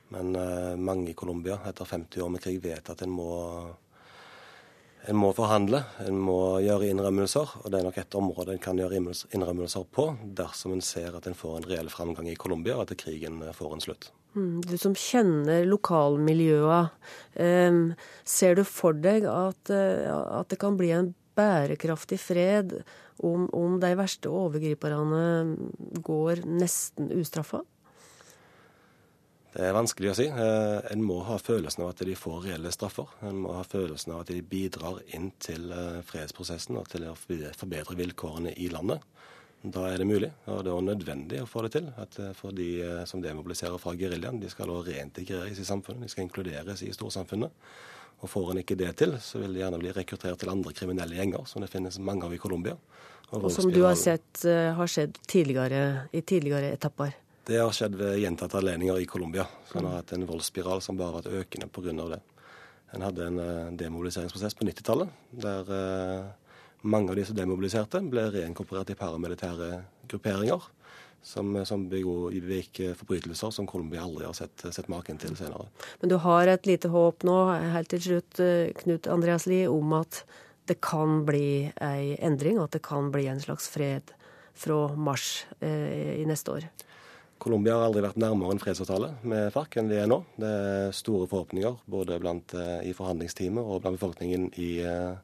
[0.09, 0.33] Men
[0.81, 3.29] mange i Colombia etter 50 år med krig vet at en må
[5.07, 7.53] En må forhandle, en må gjøre innrømmelser.
[7.61, 11.29] Og det er nok et område en kan gjøre innrømmelser på dersom en ser at
[11.29, 14.09] en får en reell framgang i Colombia, og at krigen får en slutt.
[14.37, 16.93] Mm, du som kjenner lokalmiljøet,
[18.29, 22.75] ser du for deg at, eh, at det kan bli en bærekraftig fred
[23.25, 25.58] om, om de verste overgriperne
[26.05, 27.63] går nesten ustraffa?
[29.49, 30.27] Det er vanskelig å si.
[30.29, 33.10] Eh, en må ha følelsen av at de får reelle straffer.
[33.25, 37.15] En må ha følelsen av at de bidrar inn til eh, fredsprosessen og til å
[37.17, 39.01] forbedre vilkårene i landet.
[39.60, 41.89] Da er det mulig, og det er nødvendig å få det til.
[41.97, 42.69] At eh, for de
[43.10, 47.73] som demobiliserer fra geriljaen, de skal da reintegreres i samfunnet, de skal inkluderes i storsamfunnet.
[48.19, 51.15] Og får en ikke det til, så vil de gjerne bli rekruttert til andre kriminelle
[51.15, 52.75] gjenger, som det finnes mange av i Colombia.
[53.29, 57.13] Og, og som du har sett har skjedd tidligere, i tidligere etapper?
[57.49, 59.45] Det har skjedd ved gjentatte anledninger i Colombia.
[59.69, 61.93] Så en har hatt en voldsspiral som bare har vært økende pga.
[62.12, 62.19] det.
[62.93, 65.10] En hadde en uh, demobiliseringsprosess på 90-tallet
[65.45, 66.27] der uh,
[66.82, 69.69] mange av de som demobiliserte, ble reinkorporert i paramilitære
[70.10, 70.69] grupperinger.
[71.21, 75.67] Som, som begikk forbrytelser som Colombia aldri har sett, sett, maken til senere.
[75.99, 77.36] Men du har et lite håp nå,
[77.75, 80.23] helt til slutt, eh, Knut Andreas Lie, om at
[80.71, 84.13] det kan bli ei endring, og at det kan bli en slags fred
[84.60, 86.69] fra mars eh, i neste år?
[87.39, 90.17] Colombia har aldri vært nærmere en fredsavtale med FARC enn vi er nå.
[90.39, 95.15] Det er store forhåpninger både blant, eh, i forhandlingsteamet og blant befolkningen i, eh,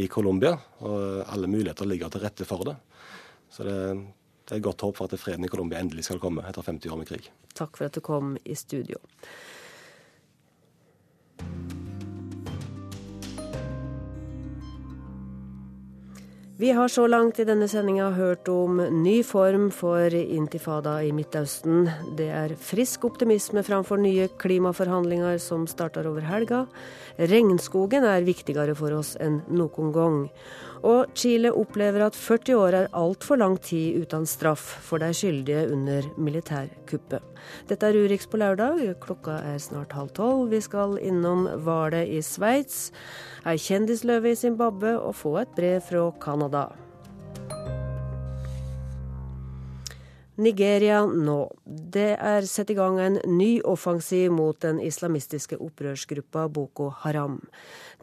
[0.00, 0.54] i Colombia.
[0.80, 2.76] Og alle muligheter ligger til rette for det.
[3.52, 3.76] Så det,
[4.48, 7.02] det er godt håp for at freden i Colombia endelig skal komme etter 50 år
[7.02, 7.28] med krig.
[7.54, 8.96] Takk for at du kom i studio.
[16.58, 21.84] Vi har så langt i denne sendinga hørt om ny form for intifada i Midtøsten.
[22.18, 26.64] Det er frisk optimisme framfor nye klimaforhandlinger som starter over helga.
[27.14, 30.18] Regnskogen er viktigere for oss enn noen gang.
[30.86, 35.66] Og Chile opplever at 40 år er altfor lang tid uten straff for de skyldige
[35.72, 37.22] under militærkuppet.
[37.68, 38.82] Dette er Urix på lørdag.
[39.02, 40.50] Klokka er snart halv tolv.
[40.52, 42.90] Vi skal innom Hvaler i Sveits,
[43.46, 46.68] ei kjendisløve i Zimbabwe og få et brev fra Canada.
[50.38, 51.38] Nigeria nå.
[51.66, 57.40] Det er satt i gang en ny offensiv mot den islamistiske opprørsgruppa Boko Haram.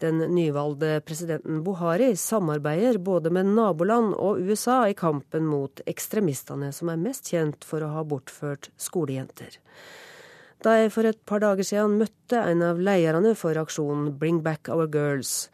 [0.04, 6.92] Den nyvalgte presidenten Buhari samarbeider både med naboland og USA i kampen mot ekstremistene, som
[6.92, 9.56] er mest kjent for å ha bortført skolejenter.
[10.60, 14.68] Da jeg for et par dager siden møtte en av lederne for aksjonen Bring Back
[14.68, 15.46] Our Girls,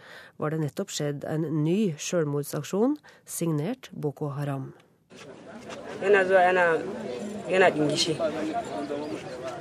[0.42, 2.98] var det nettopp skjedd en ny selvmordsaksjon
[3.30, 4.72] signert Boko Haram
[6.04, 6.66] yana zuwa yana
[7.50, 8.16] yana dingishi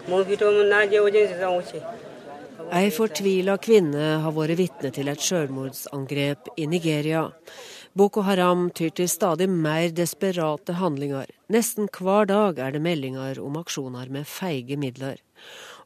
[0.08, 1.82] mun fito mun naje wajen wajen zan wuce
[2.70, 7.22] Ei fortvila kvinne har vært vitne til et selvmordsangrep i Nigeria.
[7.98, 11.26] Boko Haram tyr til stadig mer desperate handlinger.
[11.50, 15.18] Nesten hver dag er det meldinger om aksjoner med feige midler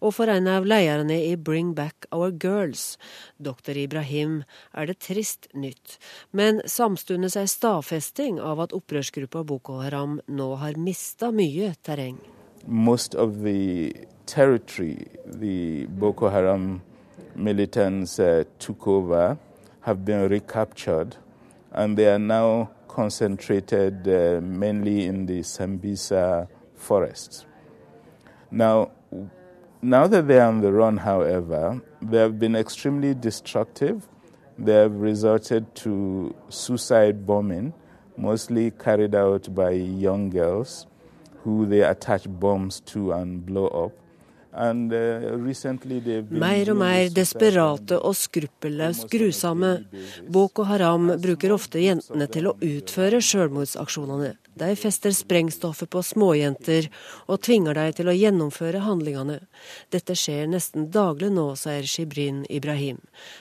[0.05, 2.99] og for en av lederne i Bring Back Our Girls,
[3.39, 3.77] dr.
[3.81, 4.43] Ibrahim,
[4.77, 5.97] er det trist nytt,
[6.31, 12.21] men samtidig ei stadfesting av at opprørsgruppa Boko Haram nå har mista mye terreng.
[12.67, 13.93] Most of the
[14.27, 16.83] territory the Boko Haram
[17.35, 19.39] militants uh, took over
[19.81, 21.17] have been recaptured,
[21.73, 27.45] and they are now concentrated uh, mainly in the Sambisa forests.
[28.51, 28.91] Now,
[29.85, 34.09] Now that they are on the run, however, they have been extremely destructive.
[34.59, 37.75] They have resorted to suicide bombing,
[38.17, 40.87] mostly carried out by young girls
[41.43, 43.93] who they attach bombs to and blow up.
[44.55, 49.73] Uh, mer og mer desperate og skruppelløst grusomme.
[50.33, 54.33] Boko Haram bruker ofte jentene til å utføre selvmordsaksjonene.
[54.55, 56.87] De fester sprengstoffet på småjenter
[57.27, 59.41] og tvinger dem til å gjennomføre handlingene.
[59.91, 63.01] Dette skjer nesten daglig nå, sier Shibrin Ibrahim.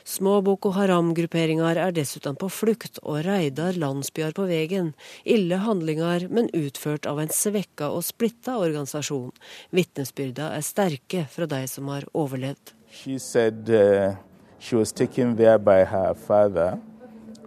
[0.09, 4.93] Små Boko Haram-grupperinger er dessuten på flukt og reider landsbyer på veien.
[5.23, 9.29] Ille handlinger, men utført av en svekka og splitta organisasjon.
[9.69, 12.73] Vitnesbyrda er sterke fra de som har overlevd.
[12.89, 14.15] She said, uh,
[14.59, 16.79] she was taken there by her father,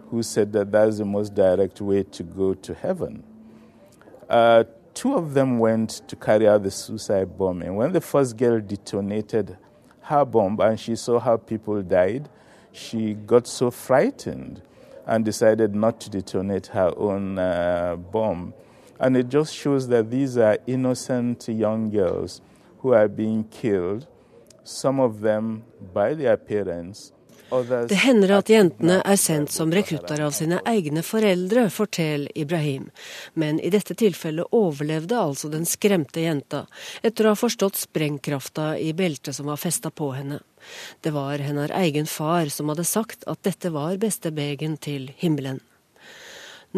[0.09, 3.23] who said that that's the most direct way to go to heaven.
[4.29, 4.63] Uh,
[4.93, 7.75] two of them went to carry out the suicide bombing.
[7.75, 9.57] When the first girl detonated
[10.01, 12.29] her bomb and she saw how people died,
[12.71, 14.61] she got so frightened
[15.05, 18.53] and decided not to detonate her own uh, bomb.
[18.99, 22.41] And it just shows that these are innocent young girls
[22.79, 24.07] who are being killed,
[24.63, 25.63] some of them
[25.93, 27.13] by their parents,
[27.49, 32.89] Det hender at jentene er sendt som rekrutter av sine egne foreldre, forteller Ibrahim.
[33.33, 36.65] Men i dette tilfellet overlevde altså den skremte jenta,
[37.01, 40.41] etter å ha forstått sprengkrafta i beltet som var festa på henne.
[41.01, 45.61] Det var hennes egen far som hadde sagt at dette var beste begen til himmelen.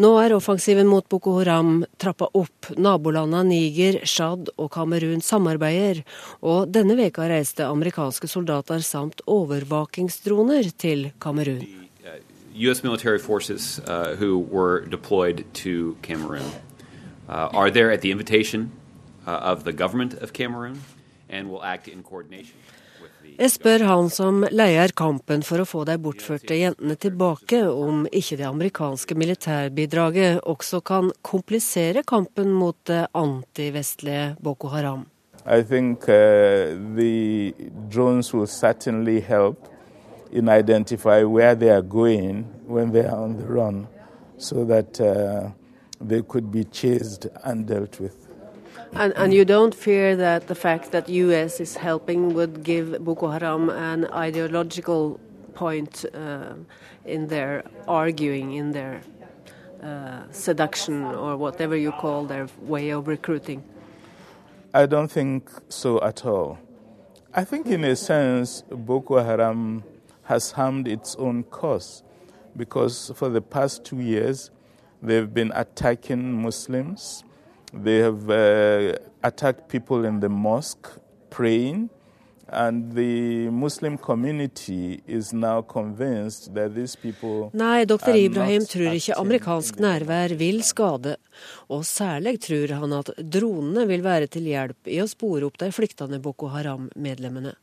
[0.00, 2.70] Nå er offensiven mot Boko Haram trappa opp.
[2.80, 6.00] Nabolandene Niger, Tsjad og Kamerun samarbeider,
[6.40, 11.66] og denne veka reiste amerikanske soldater samt overvåkingsdroner til Kamerun.
[12.64, 12.82] U.S.
[12.82, 16.48] military forces uh, who were deployed to Cameroon
[17.28, 18.72] uh, are there at the invitation
[19.26, 20.80] uh, of the government of Cameroon
[21.28, 22.59] and will act in coordination.
[23.38, 28.36] Jeg spør han som leier kampen for å få de bortførte jentene tilbake, om ikke
[28.40, 35.06] det amerikanske militærbidraget også kan komplisere kampen mot det antivestlige Boko Haram.
[35.46, 37.54] I think uh, the
[37.88, 39.68] drones will certainly help
[40.32, 43.86] in identify where they are going when they are on the run,
[44.36, 45.50] so that uh,
[46.00, 48.19] they could be chased and dealt with.
[48.92, 51.60] And, and you don't fear that the fact that the U.S.
[51.60, 55.20] is helping would give Boko Haram an ideological
[55.54, 56.54] point uh,
[57.04, 59.00] in their arguing, in their
[59.82, 63.62] uh, seduction, or whatever you call their way of recruiting?
[64.74, 66.58] I don't think so at all.
[67.32, 69.84] I think, in a sense, Boko Haram
[70.24, 72.02] has harmed its own cause
[72.56, 74.50] because for the past two years
[75.02, 77.24] they've been attacking Muslims
[77.72, 80.88] they have uh, attacked people in the mosque
[81.30, 81.90] praying,
[82.50, 88.10] and the Muslim community is now convinced that these people Nei, dr.
[88.16, 91.16] Ibrahim tror ikke amerikansk nærvær vil skade,
[91.70, 95.70] og særlig tror han at dronene vil være til hjelp i å spore opp de
[95.74, 97.54] flyktende Boko Haram-medlemmene.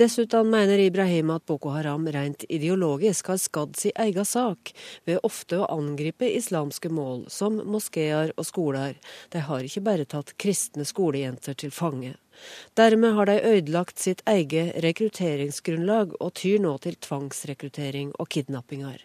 [0.00, 4.70] Dessuten mener Ibrahim at Boko Haram rent ideologisk har skadd sin egen sak
[5.04, 8.94] ved ofte å angripe islamske mål, som moskeer og skoler.
[9.28, 12.14] De har ikke bare tatt kristne skolejenter til fange.
[12.80, 19.04] Dermed har de ødelagt sitt eget rekrutteringsgrunnlag og tyr nå til tvangsrekruttering og kidnappinger.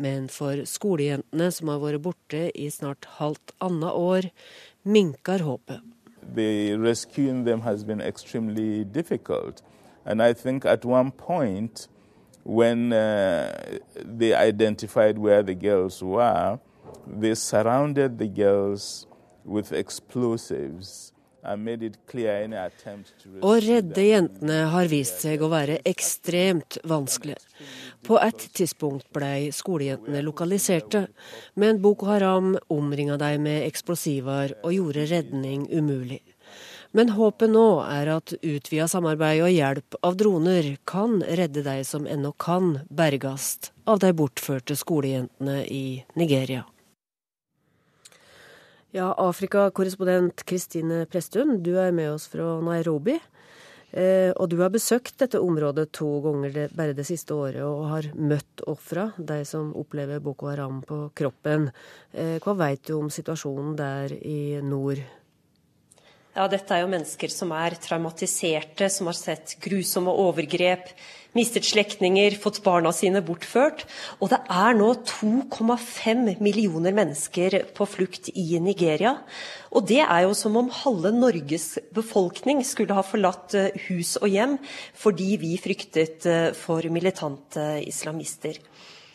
[0.00, 4.32] Men for skolejentene som har vært borte i snart halvt annet år,
[4.88, 5.84] minker håpet.
[6.34, 9.60] The rescuing them has been extremely difficult.
[10.04, 11.88] And I think at one point,
[12.44, 16.58] when uh, they identified where the girls were,
[17.06, 19.06] they surrounded the girls
[19.44, 21.10] with explosives.
[21.44, 21.56] Å
[23.60, 27.36] redde jentene har vist seg å være ekstremt vanskelig.
[28.00, 31.02] På et tidspunkt ble skolejentene lokaliserte,
[31.60, 36.22] men Boko Haram omringa dem med eksplosiver og gjorde redning umulig.
[36.94, 42.06] Men håpet nå er at utvida samarbeid og hjelp av droner kan redde de som
[42.06, 46.62] ennå kan bergast av de bortførte skolejentene i Nigeria.
[48.94, 53.18] Ja, Afrikakorrespondent Kristine Presttun, du er med oss fra Nairobi.
[53.90, 58.08] Eh, og du har besøkt dette området to ganger bare det siste året og har
[58.14, 61.72] møtt ofra, de som opplever Boko Haram på kroppen.
[62.14, 65.02] Eh, hva veit du om situasjonen der i nord?
[66.34, 70.88] Ja, dette er jo mennesker som er traumatiserte, som har sett grusomme overgrep,
[71.38, 73.84] mistet slektninger, fått barna sine bortført.
[74.18, 79.14] Og det er nå 2,5 millioner mennesker på flukt i Nigeria.
[79.70, 84.26] Og det er jo som om halve Norges befolkning skulle ha forlatt eh, hus og
[84.34, 84.58] hjem
[84.98, 88.58] fordi vi fryktet eh, for militante islamister.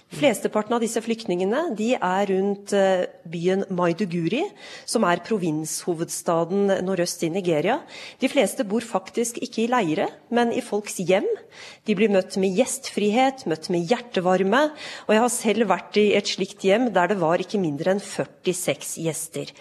[0.09, 4.41] Flesteparten av disse flyktningene de er rundt eh, byen Maiduguri,
[4.89, 7.75] som er provinshovedstaden nordøst i Nigeria.
[8.17, 11.27] De fleste bor faktisk ikke i leire, men i folks hjem.
[11.85, 14.63] De blir møtt med gjestfrihet, møtt med hjertevarme.
[15.05, 18.01] Og jeg har selv vært i et slikt hjem der det var ikke mindre enn
[18.01, 19.53] 46 gjester.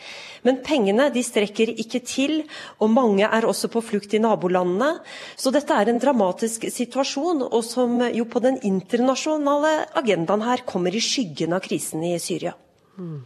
[0.49, 2.35] Men pengene de strekker ikke til,
[2.81, 5.03] og mange er også på flukt i nabolandene.
[5.37, 10.95] Så dette er en dramatisk situasjon, og som jo på den internasjonale agendaen her kommer
[10.95, 12.55] i skyggen av krisen i Syria.
[12.99, 13.21] Mm.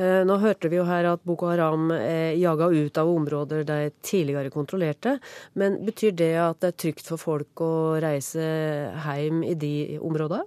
[0.00, 4.52] Nå hørte vi jo her at Boko Haram er jaga ut av områder de tidligere
[4.54, 5.16] kontrollerte.
[5.58, 8.46] Men betyr det at det er trygt for folk å reise
[8.94, 10.46] hjem i de områdene?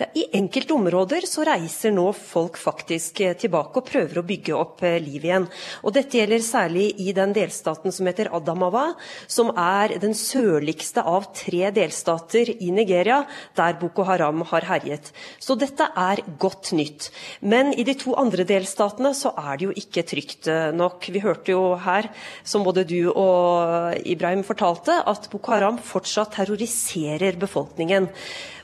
[0.00, 4.54] Ja, I enkelte områder så reiser nå folk faktisk eh, tilbake og prøver å bygge
[4.56, 5.44] opp eh, liv igjen.
[5.84, 8.94] Og Dette gjelder særlig i den delstaten som heter Adamawa,
[9.28, 13.18] som er den sørligste av tre delstater i Nigeria
[13.58, 15.10] der Boko Haram har herjet.
[15.36, 17.10] Så dette er godt nytt.
[17.44, 21.10] Men i de to andre delstatene så er det jo ikke trygt eh, nok.
[21.12, 22.08] Vi hørte jo her,
[22.40, 28.08] som både du og Ibrahim fortalte, at Boko Haram fortsatt terroriserer befolkningen.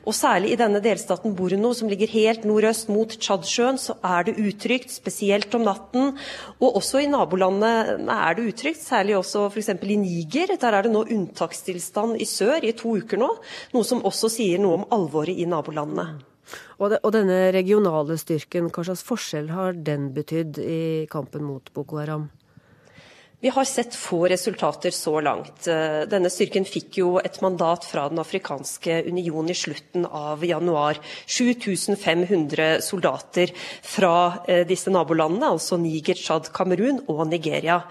[0.06, 4.36] Og Særlig i denne delstaten Borno, som ligger helt nordøst mot Tsjadsjøen, så er det
[4.38, 6.12] utrygt, spesielt om natten.
[6.60, 9.72] Og også i nabolandene er det utrygt, særlig også f.eks.
[9.74, 10.54] i Niger.
[10.62, 13.32] Der er det nå unntakstilstand i sør i to uker nå,
[13.74, 16.22] noe som også sier noe om alvoret i nabolandene.
[16.78, 21.72] Og, det, og denne regionale styrken, hva slags forskjell har den betydd i kampen mot
[21.74, 22.28] Boko Haram?
[23.40, 25.66] Vi har sett få resultater så langt.
[25.68, 30.96] Eh, denne styrken fikk jo et mandat fra Den afrikanske union i slutten av januar.
[31.26, 33.52] 7500 soldater
[33.84, 34.14] fra
[34.48, 37.82] eh, disse nabolandene, altså Niger, Tsjad, Kamerun og Nigeria.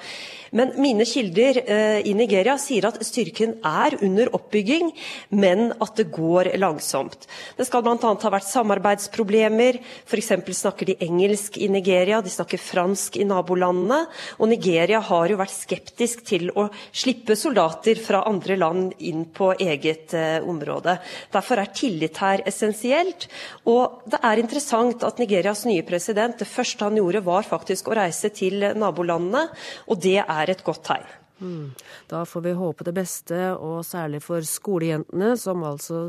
[0.52, 4.92] Men mine kilder eh, i Nigeria sier at styrken er under oppbygging,
[5.34, 7.26] men at det går langsomt.
[7.58, 7.98] Det skal bl.a.
[7.98, 9.80] ha vært samarbeidsproblemer.
[10.06, 10.32] F.eks.
[10.60, 14.04] snakker de engelsk i Nigeria, de snakker fransk i nabolandene.
[14.40, 19.54] Og Nigeria har jo vært skeptisk til å slippe soldater fra andre land inn på
[19.58, 20.98] eget eh, område.
[21.34, 23.30] Derfor er tillit her essensielt.
[23.72, 27.98] Og det er interessant at Nigerias nye president, det første han gjorde, var faktisk å
[27.98, 29.48] reise til nabolandene.
[29.90, 31.08] og det er er et godt tegn.
[31.40, 31.72] Mm.
[32.08, 36.06] Da får vi håpe det beste, og særlig for skolejentene, som altså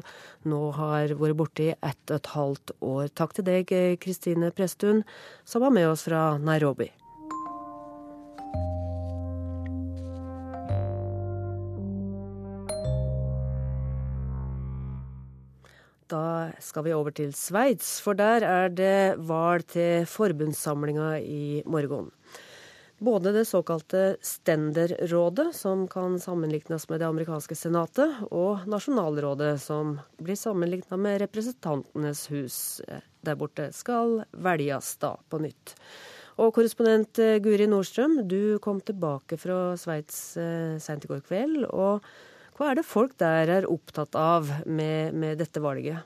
[0.46, 3.08] nå har vært borte i ett og et halvt år.
[3.14, 5.02] Takk til deg, Kristine Presttun,
[5.44, 6.92] som var med oss fra Nairobi.
[16.06, 22.12] Da skal vi over til Sveits, for der er det valg til forbundssamlinga i morgen.
[22.98, 30.38] Både det såkalte Stenderrådet, som kan sammenlignes med det amerikanske senatet, og Nasjonalrådet, som blir
[30.40, 35.74] sammenlignet med Representantenes hus eh, der borte, skal velges da på nytt.
[36.40, 41.66] Og korrespondent eh, Guri Nordstrøm, du kom tilbake fra Sveits eh, seint i går kveld.
[41.68, 42.00] og
[42.56, 46.00] Hva er det folk der er opptatt av med, med dette valget?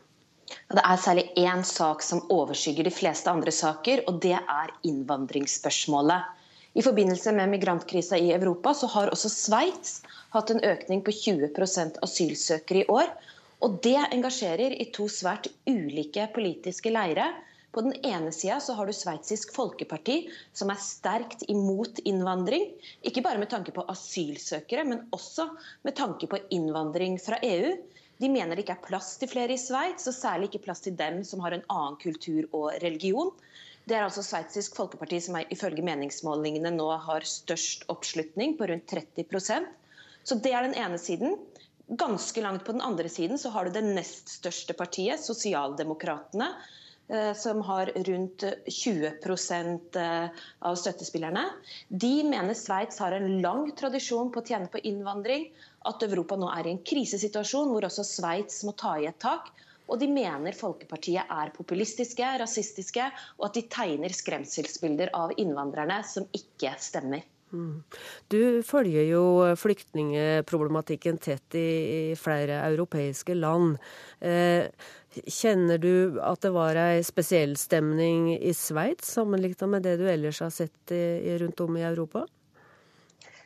[0.51, 6.40] Det er særlig én sak som overskygger de fleste andre saker, og det er innvandringsspørsmålet.
[6.75, 9.97] I forbindelse med migrantkrisa i Europa så har også Sveits
[10.35, 13.11] hatt en økning på 20% asylsøkere i år.
[13.67, 17.27] Og det engasjerer i to svært ulike politiske leire.
[17.75, 20.17] På den ene sida så har du Sveitsisk Folkeparti,
[20.55, 22.71] som er sterkt imot innvandring.
[23.07, 25.49] Ikke bare med tanke på asylsøkere, men også
[25.87, 27.75] med tanke på innvandring fra EU.
[28.21, 30.95] De mener det ikke er plass til flere i Sveits, og særlig ikke plass til
[30.99, 33.35] dem som har en annen kultur og religion.
[33.91, 38.93] Det er altså Sveitsisk Folkeparti som er, ifølge meningsmålingene nå har størst oppslutning, på rundt
[38.93, 39.65] 30%
[40.23, 41.33] Så det er den ene siden.
[41.99, 46.47] Ganske langt på den andre siden så har du det nest største partiet, Sosialdemokratene,
[47.11, 51.49] eh, som har rundt 20 eh, av støttespillerne.
[51.91, 55.49] De mener Sveits har en lang tradisjon på å tjene på innvandring,
[55.91, 59.51] at Europa nå er i en krisesituasjon hvor også Sveits må ta i et tak.
[59.91, 63.11] Og de mener Folkepartiet er populistiske, rasistiske,
[63.41, 67.27] og at de tegner skremselsbilder av innvandrerne som ikke stemmer.
[67.51, 67.83] Mm.
[68.31, 69.23] Du følger jo
[69.59, 71.67] flyktningeproblematikken tett i,
[72.13, 73.81] i flere europeiske land.
[74.23, 74.71] Eh,
[75.27, 80.39] kjenner du at det var ei spesiell stemning i Sveits sammenlignet med det du ellers
[80.45, 82.29] har sett i, rundt om i Europa?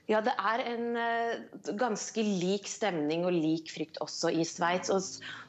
[0.05, 4.93] Ja, det er en uh, ganske lik stemning og lik frykt også i Sveits.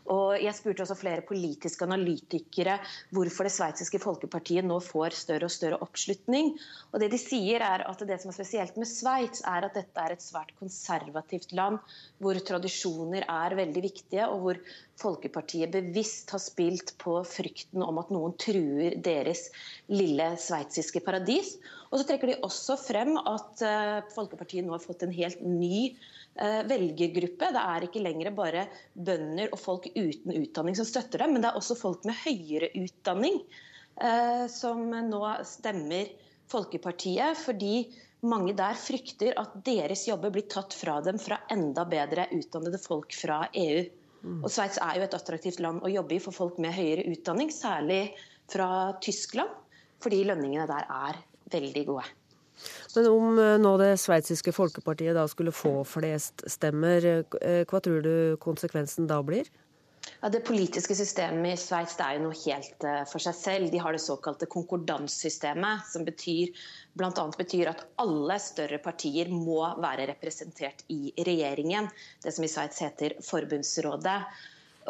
[0.06, 2.78] Og, jeg spurte også flere politiske analytikere
[3.16, 6.52] hvorfor det sveitsiske folkepartiet nå får større og større oppslutning.
[6.94, 10.02] Og det de sier er at det som er spesielt med Sveits, er at dette
[10.02, 11.80] er et svært konservativt land
[12.22, 14.62] hvor tradisjoner er veldig viktige, og hvor
[15.02, 19.50] Folkepartiet bevisst har spilt på frykten om at noen truer deres
[19.92, 21.58] lille sveitsiske paradis.
[21.92, 25.96] Og så trekker de også frem at uh, Folkepartiet nå har fått en helt ny
[26.36, 27.52] velgergruppe.
[27.56, 31.52] Det er ikke lenger bare bønder og folk uten utdanning som støtter dem, men det
[31.52, 33.40] er også folk med høyere utdanning
[34.02, 36.12] uh, som nå stemmer
[36.52, 37.40] Folkepartiet.
[37.42, 37.88] fordi
[38.26, 43.14] mange der frykter at deres jobber blir tatt fra dem fra enda bedre utdannede folk
[43.14, 43.86] fra EU.
[44.26, 44.42] Mm.
[44.42, 47.52] Og Sveits er jo et attraktivt land å jobbe i for folk med høyere utdanning,
[47.54, 48.16] særlig
[48.52, 48.70] fra
[49.02, 49.52] Tyskland,
[50.02, 51.22] fordi lønningene der er
[51.54, 52.08] veldig gode.
[52.96, 57.06] Men om eh, nå det sveitsiske folkepartiet da skulle få flest stemmer,
[57.42, 59.50] eh, hva tror du konsekvensen da blir?
[60.22, 63.72] Ja, Det politiske systemet i Sveits er jo noe helt uh, for seg selv.
[63.74, 66.54] De har det såkalte konkordanssystemet, som betyr,
[66.98, 71.90] blant annet betyr at alle større partier må være representert i regjeringen.
[72.24, 74.20] Det som i Sveits heter forbundsrådet.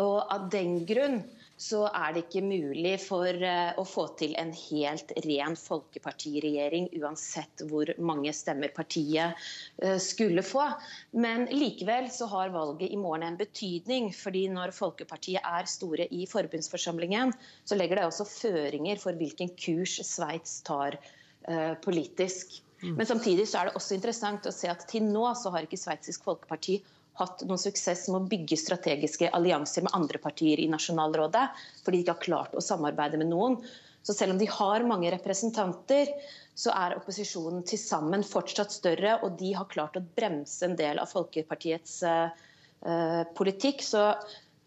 [0.03, 1.22] Og Av den grunn
[1.58, 7.64] så er det ikke mulig for uh, å få til en helt ren folkepartiregjering, uansett
[7.70, 9.39] hvor mange stemmer partiet
[9.84, 10.68] uh, skulle få.
[11.16, 14.12] Men likevel så har valget i morgen en betydning.
[14.14, 17.32] fordi når Folkepartiet er store i forbundsforsamlingen,
[17.64, 20.99] så legger det også føringer for hvilken kurs Sveits tar
[21.47, 22.60] uh, politisk.
[22.84, 22.97] Mm.
[22.99, 25.80] Men samtidig så er det også interessant å se at til nå så har ikke
[25.80, 26.82] Sveitsisk Folkeparti
[27.20, 31.45] hatt noen suksess med å bygge strategiske allianser med andre partier i nasjonalrådet,
[31.86, 33.59] fordi de ikke har klart å samarbeide med noen.
[34.05, 36.11] Så selv om de har mange representanter,
[36.55, 41.01] så er opposisjonen til sammen fortsatt større, og de har klart å bremse en del
[41.01, 43.82] av Folkepartiets uh, politikk.
[43.84, 44.03] Så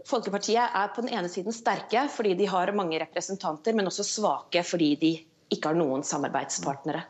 [0.09, 4.65] Folkepartiet er på den ene siden sterke fordi de har mange representanter, men også svake
[4.67, 5.13] fordi de
[5.55, 7.05] ikke har noen samarbeidspartnere.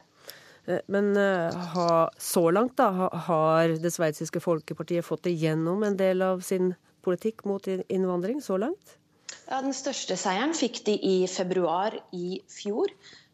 [0.68, 6.22] Eh, men eh, ha, så langt da, har det sveitsiske folkepartiet fått igjennom en del
[6.22, 8.96] av sin politikk mot innvandring så langt?
[9.48, 12.88] Ja, Den største seieren fikk de i februar i fjor.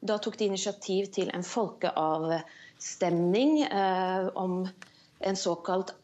[0.05, 4.69] Da tok de initiativ til en folkeavstemning eh, om
[5.25, 5.95] en såkalt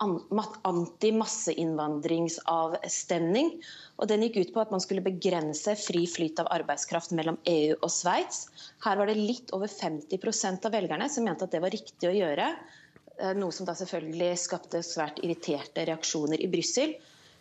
[0.64, 3.62] anti-masseinnvandringsavstemning.
[4.00, 7.74] Og den gikk ut på at man skulle begrense fri flyt av arbeidskraft mellom EU
[7.78, 8.38] og Sveits.
[8.86, 12.16] Her var det litt over 50% av velgerne som mente at det var riktig å
[12.16, 12.46] gjøre.
[13.20, 16.90] Eh, noe som da selvfølgelig skapte svært irriterte reaksjoner i Brussel.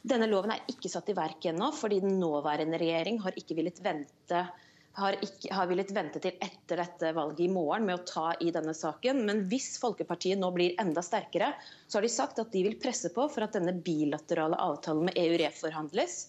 [0.03, 3.79] Denne loven er ikke satt i verk ennå, fordi den nåværende regjering har ikke villet
[3.83, 4.39] vente
[4.99, 8.51] har, ikke, har villet vente til etter dette valget i morgen med å ta i
[8.55, 9.23] denne saken.
[9.27, 11.53] Men hvis Folkepartiet nå blir enda sterkere,
[11.87, 15.19] så har de sagt at de vil presse på for at denne bilaterale avtalen med
[15.19, 16.27] EU reforhandles.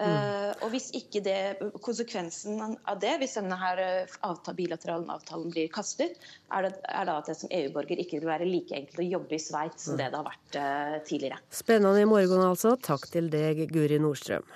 [0.00, 0.06] Mm.
[0.06, 1.36] Uh, og hvis ikke det,
[1.84, 6.16] Konsekvensen av det, hvis denne her eh, avtale, bilaterale avtalen blir kastet,
[6.48, 9.36] er, det, er da at det som EU-borger ikke vil være like enkelt å jobbe
[9.36, 10.00] i Sveits som mm.
[10.00, 11.40] det det har vært uh, tidligere.
[11.52, 12.78] Spennende i morgen altså.
[12.80, 14.46] Takk til deg, Guri Nordstrøm.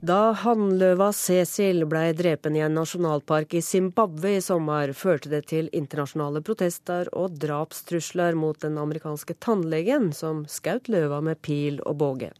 [0.00, 5.66] Da hannløva Cecil ble drepen i en nasjonalpark i Zimbabwe i sommer, førte det til
[5.76, 12.30] internasjonale protester og drapstrusler mot den amerikanske tannlegen som skjøt løva med pil og båge.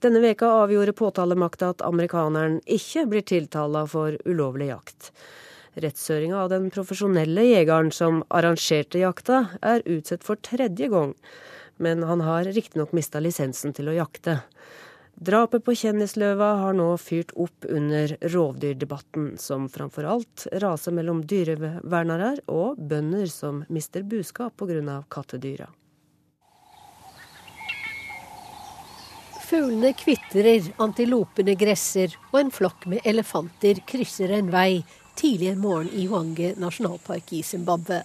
[0.00, 5.12] Denne veka avgjorde påtalemakta at amerikaneren ikke blir tiltala for ulovlig jakt.
[5.76, 11.12] Rettshøringa av den profesjonelle jegeren som arrangerte jakta, er utsatt for tredje gang,
[11.76, 14.40] men han har riktignok mista lisensen til å jakte.
[15.16, 22.34] Drapet på kjendisløva har nå fyrt opp under rovdyrdebatten, som framfor alt raser mellom dyrevernere
[22.52, 24.98] og bønder som mister buskap pga.
[25.08, 25.70] kattedyra.
[29.46, 34.84] Fuglene kvitrer, antilopene gresser, og en flokk med elefanter krysser en vei
[35.16, 38.02] tidlig en morgen i Huange nasjonalpark i Zimbabwe.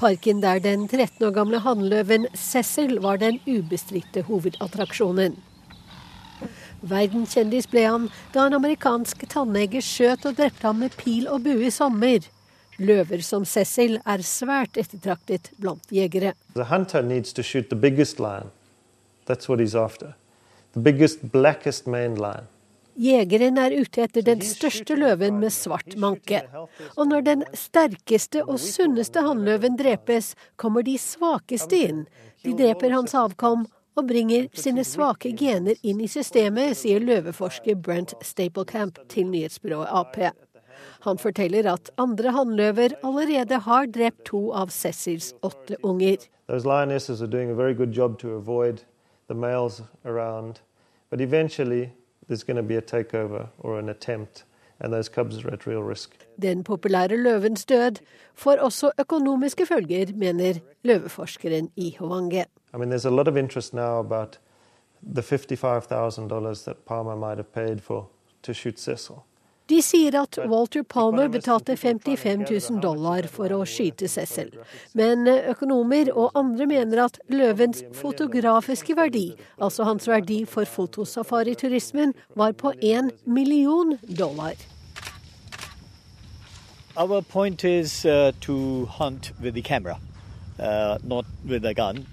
[0.00, 5.38] Parken der den 13 år gamle hannløven Cecil var den ubestridte hovedattraksjonen.
[6.82, 11.68] Verdenskjendis ble han da en amerikansk tannleger skjøt og drepte ham med pil og bue
[11.68, 12.26] i sommer.
[12.82, 16.32] Løver som Cecil er svært ettertraktet blant jegere.
[23.02, 26.42] Jegeren er ute etter den største løven med svart manke.
[26.96, 32.02] Og når den sterkeste og sunneste hannløven drepes, kommer de svakeste inn.
[32.44, 33.64] De dreper hans avkom
[33.96, 40.16] og bringer sine svake gener inn i systemet, sier løveforsker Brent Staplecamp til nyhetsbyrået Ap.
[41.06, 46.16] Han forteller at andre hannløver allerede har drept to av Cecils åtte unger.
[51.10, 51.90] But eventually
[52.28, 54.44] there's going to be a takeover or an attempt
[56.42, 58.00] den populære løvens død
[58.34, 62.44] får også økonomiske følger, mener løveforskeren i Hovange.
[62.72, 64.38] I mean, there's a lot of interest now about
[65.02, 68.08] the $55,000 that Palmer might have paid for
[68.42, 69.24] to shoot Cecil.
[69.68, 74.50] De sier at Walter Palmer betalte 55 000 dollar for å skyte Cecil.
[74.98, 82.52] Men økonomer og andre mener at løvens fotografiske verdi, altså hans verdi for fotosafariturismen, var
[82.52, 84.58] på 1 million dollar.
[86.96, 89.96] Our point is uh, to hunt with the camera,
[90.58, 92.04] uh, not with a gun.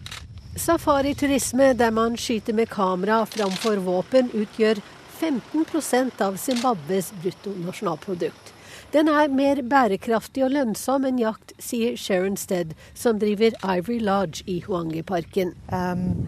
[0.56, 4.82] Safariturisme der man skyter med kamera framfor våpen, utgjør
[5.20, 8.54] 15% av Zimbabwes bruttonasjonalprodukt.
[8.94, 14.42] Den er mer bærekraftig og lønnsom enn jakt, sier Sharon Stead, som driver Ivory Lodge
[14.50, 15.54] i Huangi-parken.
[15.70, 16.26] Um,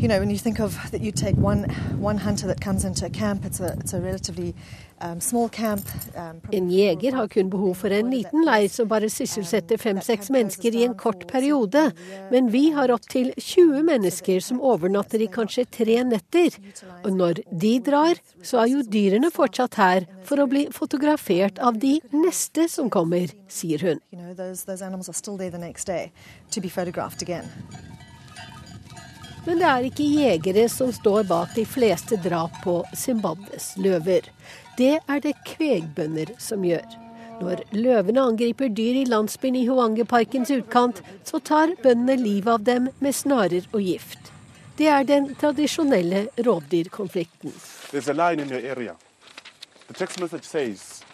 [0.00, 1.64] you know, when you think of that you take one,
[2.00, 4.54] one hunter that comes into a camp, it's a, it's a relatively
[5.00, 5.82] um, small camp.
[6.16, 10.76] Um, en jeger har kun behov for en liten leir som bare sysselsetter fem-seks mennesker
[10.76, 11.92] i en kort periode,
[12.32, 16.56] men vi har opptil 20 mennesker som overnatter i kanskje tre netter.
[17.04, 21.76] Og når de drar, så er jo dyrene fortsatt her for å bli fotografert av
[21.80, 24.00] de neste som kommer, sier hun.
[24.12, 24.80] You know, those, those
[29.46, 34.26] men det er ikke jegere som står bak de fleste drap på Zimbabwes løver.
[34.78, 36.84] Det er det kvegbønder som gjør.
[37.40, 42.90] Når løvene angriper dyr i landsbyen i Hoangeparkens utkant, så tar bøndene livet av dem
[43.00, 44.32] med snarer og gift.
[44.76, 47.52] Det er den tradisjonelle rovdyrkonflikten.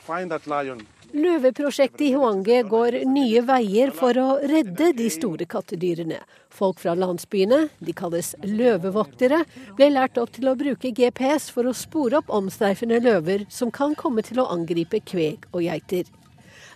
[0.06, 6.18] Find that lion Løveprosjektet i Huange går nye veier for å redde de store kattedyrene.
[6.52, 9.38] Folk fra landsbyene, de kalles løvevoktere,
[9.78, 13.96] ble lært opp til å bruke GPS for å spore opp omstreifende løver som kan
[13.96, 16.04] komme til å angripe kveg og geiter.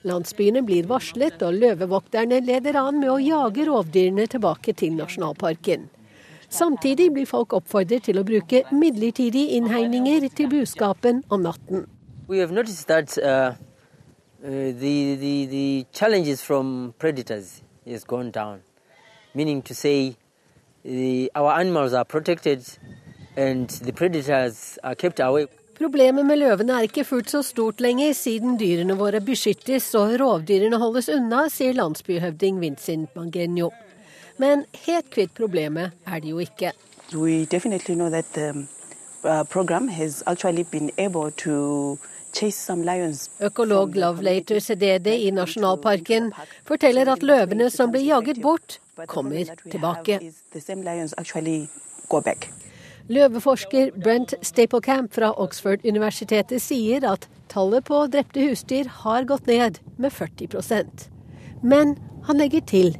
[0.08, 5.90] Landsbyene blir varslet, og løvevokterne leder an med å jage rovdyrene tilbake til nasjonalparken.
[6.48, 11.90] Samtidig blir folk oppfordret til å bruke midlertidige innhegninger til buskapen om natten.
[12.26, 12.54] We have
[12.86, 13.69] that, uh Uh,
[14.42, 18.62] the, the, the challenges from predators is gone down,
[19.34, 20.16] meaning to say
[20.84, 22.66] the, our animals are protected
[23.36, 25.46] and the predators are kept away.
[25.80, 30.76] Problemet med løvene er ikke fullt så stort lenger, siden dyrene våre beskyttes og rovdyrene
[30.76, 33.70] holdes unna, sier landsbyhøvding Vincent Mangenio.
[34.36, 36.74] Men helt kvitt problemet er de jo ikke.
[37.14, 38.66] We definitely know that the
[39.24, 41.98] uh, program has actually been able to
[43.40, 46.30] Økolog Lovelater Sedede i nasjonalparken
[46.68, 50.20] forteller at løvene som blir jaget bort, kommer tilbake.
[53.10, 60.14] Løveforsker Brent Staplecamp fra Oxford-universitetet sier at tallet på drepte husdyr har gått ned med
[60.14, 61.08] 40%
[61.62, 61.96] Men
[62.28, 62.94] han legger til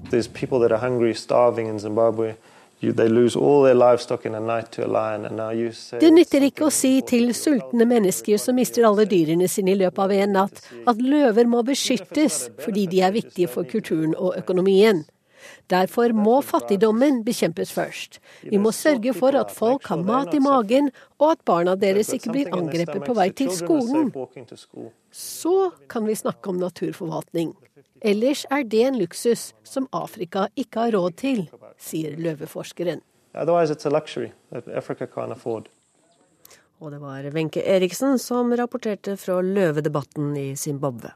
[6.01, 10.05] det nytter ikke å si til sultne mennesker som mister alle dyrene sine i løpet
[10.07, 15.05] av en natt, at løver må beskyttes fordi de er viktige for kulturen og økonomien.
[15.71, 18.19] Derfor må fattigdommen bekjempes først.
[18.43, 22.35] Vi må sørge for at folk har mat i magen, og at barna deres ikke
[22.35, 24.11] blir angrepet på vei til skolen.
[25.11, 25.57] Så
[25.91, 27.55] kan vi snakke om naturforvaltning.
[28.01, 31.43] Ellers er det en luksus som Afrika ikke har råd til,
[31.77, 33.03] sier løveforskeren.
[36.81, 41.13] Og det var Wenche Eriksen som rapporterte fra løvedebatten i Zimbabwe.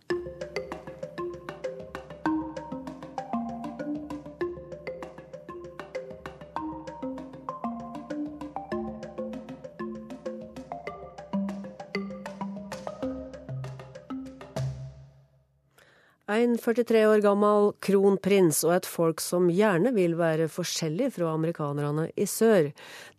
[16.34, 22.08] En 43 år gammel kronprins og et folk som gjerne vil være forskjellig fra amerikanerne
[22.18, 22.72] i sør.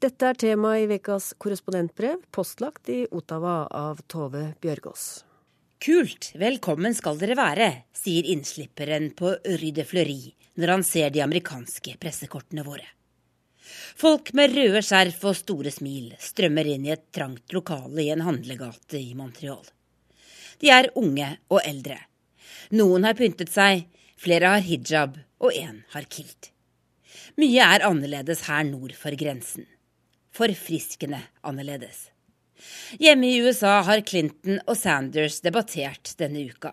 [0.03, 5.05] Dette er tema i ukas korrespondentbrev, postlagt i Ottawa av Tove Bjørgaas.
[5.85, 11.21] Kult, velkommen skal dere være, sier innslipperen på Rue de Fleury når han ser de
[11.23, 12.89] amerikanske pressekortene våre.
[13.95, 18.25] Folk med røde skjerf og store smil strømmer inn i et trangt lokale i en
[18.27, 19.63] handlegate i Montreal.
[20.59, 22.01] De er unge og eldre
[22.71, 23.85] noen har pyntet seg,
[24.17, 26.51] flere har hijab, og én har kilt.
[27.39, 29.67] Mye er annerledes her nord for grensen.
[30.35, 32.09] Forfriskende annerledes.
[32.99, 36.71] Hjemme i USA har Clinton og Sanders debattert denne uka.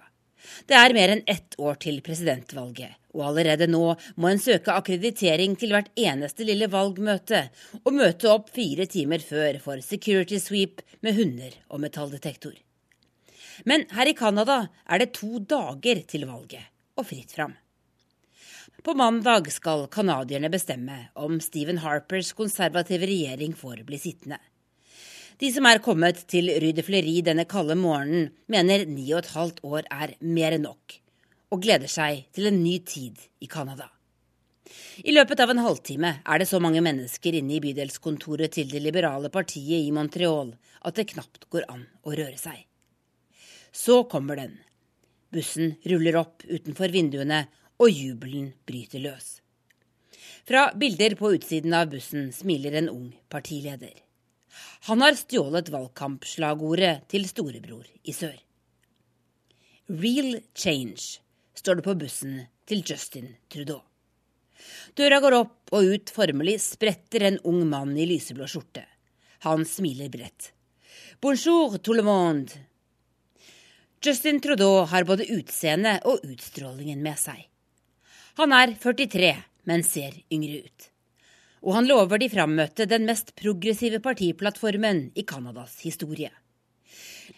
[0.66, 3.84] Det er mer enn ett år til presidentvalget, og allerede nå
[4.16, 7.44] må en søke akkreditering til hvert eneste lille valgmøte,
[7.84, 12.54] og møte opp fire timer før for security sweep med hunder og metalldetektor.
[13.64, 16.64] Men her i Canada er det to dager til valget,
[16.96, 17.54] og fritt fram.
[18.82, 24.40] På mandag skal canadierne bestemme om Stephen Harpers konservative regjering får bli sittende.
[25.38, 29.62] De som er kommet til Rue Fleury denne kalde morgenen, mener ni og et halvt
[29.62, 30.98] år er mer enn nok,
[31.54, 33.88] og gleder seg til en ny tid i Canada.
[35.04, 38.82] I løpet av en halvtime er det så mange mennesker inne i bydelskontoret til det
[38.82, 42.66] liberale partiet i Montreal at det knapt går an å røre seg.
[43.72, 44.58] Så kommer den.
[45.32, 47.46] Bussen ruller opp utenfor vinduene,
[47.80, 49.40] og jubelen bryter løs.
[50.44, 53.94] Fra bilder på utsiden av bussen smiler en ung partileder.
[54.88, 58.36] Han har stjålet valgkampslagordet til storebror i sør.
[59.88, 61.22] Real change,
[61.54, 63.80] står det på bussen til Justin Trudeau.
[64.94, 68.84] Døra går opp, og ut formelig spretter en ung mann i lyseblå skjorte.
[69.46, 70.52] Han smiler bredt.
[71.22, 72.52] Bonjour, tout le monde.
[74.04, 77.44] Justin Trudeau har både utseendet og utstrålingen med seg.
[78.40, 79.30] Han er 43,
[79.70, 80.88] men ser yngre ut.
[81.62, 86.32] Og han lover de frammøtte den mest progressive partiplattformen i Canadas historie.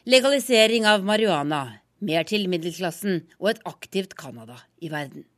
[0.09, 5.29] Legalisering av marihuana, mer til middelklassen og et aktivt Canada i verden.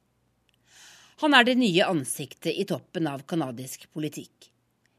[1.24, 4.52] Han er det nye ansiktet i toppen av canadisk politikk.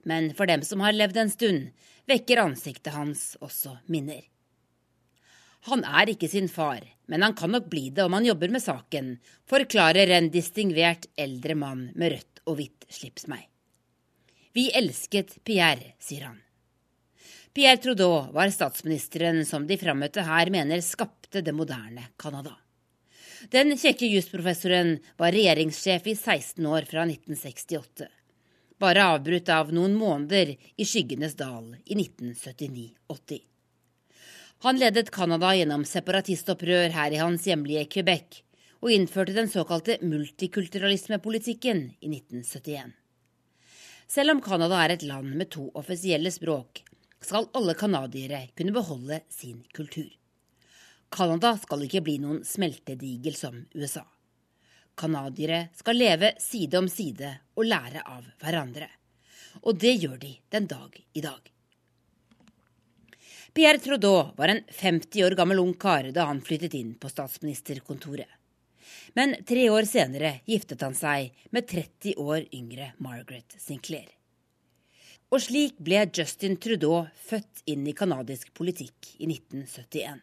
[0.04, 1.70] Men for dem som har levd en stund,
[2.10, 4.26] vekker ansiktet hans også minner.
[5.68, 6.80] Han er ikke sin far,
[7.12, 9.18] men han kan nok bli det om han jobber med saken,
[9.50, 13.44] forklarer en distingvert eldre mann med rødt og hvitt slips meg.
[14.56, 16.40] Vi elsket Pierre, sier han.
[17.54, 22.54] Pierre Trudeau var statsministeren som de frammøtte her mener skapte det moderne Canada.
[23.52, 28.08] Den kjekke jusprofessoren var regjeringssjef i 16 år fra 1968.
[28.80, 33.42] Bare avbrutt av noen måneder i skyggenes dal i 1979-80.
[34.66, 38.42] Han ledet Canada gjennom separatistopprør her i hans hjemlige Quebec,
[38.82, 42.96] og innførte den såkalte multikulturalismepolitikken i 1971.
[44.08, 46.82] Selv om Canada er et land med to offisielle språk,
[47.22, 50.10] skal alle canadiere kunne beholde sin kultur.
[51.14, 54.06] Canada skal ikke bli noen smeltedigel som USA.
[54.98, 58.90] Canadiere skal leve side om side og lære av hverandre.
[59.62, 61.54] Og det gjør de den dag i dag.
[63.58, 68.30] Pierre Trudeau var en 50 år gammel ung kar da han flyttet inn på statsministerkontoret.
[69.18, 74.12] Men tre år senere giftet han seg med 30 år yngre Margaret Sinclair.
[75.34, 80.22] Og slik ble Justin Trudeau født inn i canadisk politikk i 1971.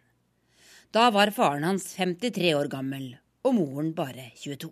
[0.95, 4.70] Da var faren hans 53 år gammel og moren bare 22.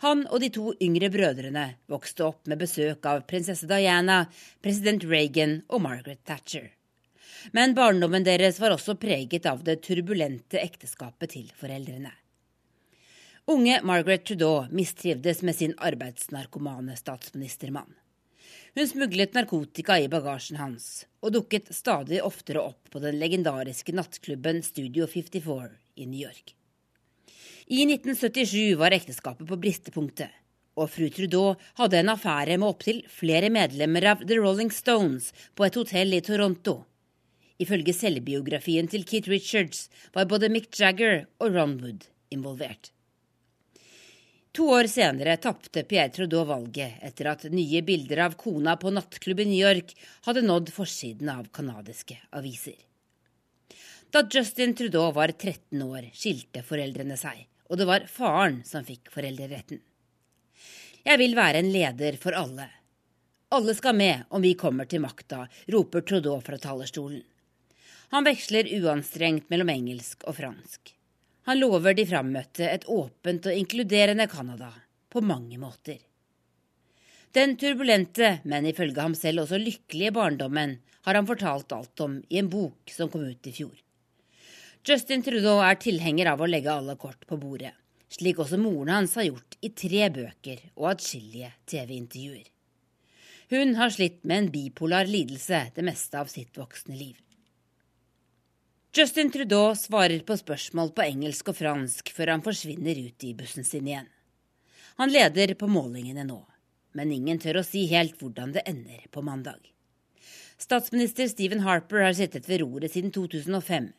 [0.00, 4.22] Han og de to yngre brødrene vokste opp med besøk av prinsesse Diana,
[4.64, 6.70] president Reagan og Margaret Thatcher.
[7.52, 12.12] Men barndommen deres var også preget av det turbulente ekteskapet til foreldrene.
[13.50, 17.92] Unge Margaret Trudeau mistrivdes med sin arbeidsnarkomane statsministermann.
[18.74, 24.62] Hun smuglet narkotika i bagasjen hans, og dukket stadig oftere opp på den legendariske nattklubben
[24.62, 26.54] Studio 54 i New York.
[27.70, 30.32] I 1977 var ekteskapet på bristepunktet,
[30.74, 35.68] og fru Trudeau hadde en affære med opptil flere medlemmer av The Rolling Stones på
[35.68, 36.80] et hotell i Toronto.
[37.62, 39.84] Ifølge selvbiografien til Keith Richards
[40.16, 42.90] var både Mick Jagger og Ron Wood involvert.
[44.58, 49.44] To år senere tapte Pierre Trudeau valget etter at nye bilder av kona på nattklubb
[49.44, 49.94] i New York
[50.26, 52.74] hadde nådd forsiden av canadiske aviser.
[54.10, 59.12] Da Justin Trudeau var 13 år, skilte foreldrene seg, og det var faren som fikk
[59.14, 59.80] foreldreretten.
[61.06, 62.66] Jeg vil være en leder for alle.
[63.54, 67.22] Alle skal med om vi kommer til makta, roper Trudeau fra talerstolen.
[68.10, 70.92] Han veksler uanstrengt mellom engelsk og fransk.
[71.46, 74.72] Han lover de frammøtte et åpent og inkluderende Canada
[75.10, 75.98] på mange måter.
[77.30, 82.40] Den turbulente, men ifølge ham selv også lykkelige barndommen har han fortalt alt om i
[82.42, 83.76] en bok som kom ut i fjor.
[84.80, 87.74] Justin Trudeau er tilhenger av å legge alle kort på bordet,
[88.08, 92.46] slik også moren hans har gjort i tre bøker og atskillige TV-intervjuer.
[93.52, 97.18] Hun har slitt med en bipolar lidelse det meste av sitt voksne liv.
[98.96, 103.68] Justin Trudeau svarer på spørsmål på engelsk og fransk før han forsvinner ut i bussen
[103.68, 104.08] sin igjen.
[104.96, 106.40] Han leder på målingene nå,
[106.96, 109.60] men ingen tør å si helt hvordan det ender på mandag.
[110.56, 113.92] Statsminister Stephen Harper har sittet ved roret siden 2005.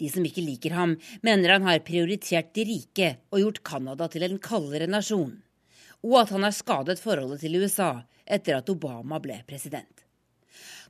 [0.00, 4.26] De som ikke liker ham, mener han har prioritert de rike og gjort Canada til
[4.26, 5.36] en kaldere nasjon,
[6.02, 7.92] og at han har skadet forholdet til USA
[8.24, 10.02] etter at Obama ble president.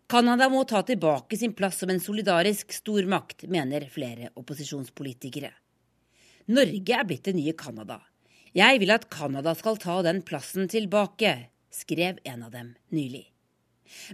[0.09, 5.53] Canada må ta tilbake sin plass som en solidarisk stormakt, mener flere opposisjonspolitikere.
[6.53, 8.03] Norge er blitt det nye Canada.
[8.55, 13.34] Jeg vil at Canada skal ta den plassen tilbake, skrev en av dem nylig.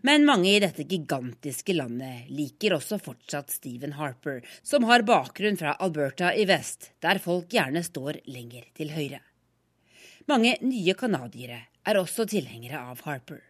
[0.02, 5.76] Men mange i dette gigantiske landet liker også fortsatt Stephen Harper, som har bakgrunn fra
[5.78, 9.22] Alberta i vest, der folk gjerne står lenger til høyre.
[10.30, 13.40] Mange nye canadiere er også tilhengere av Harper.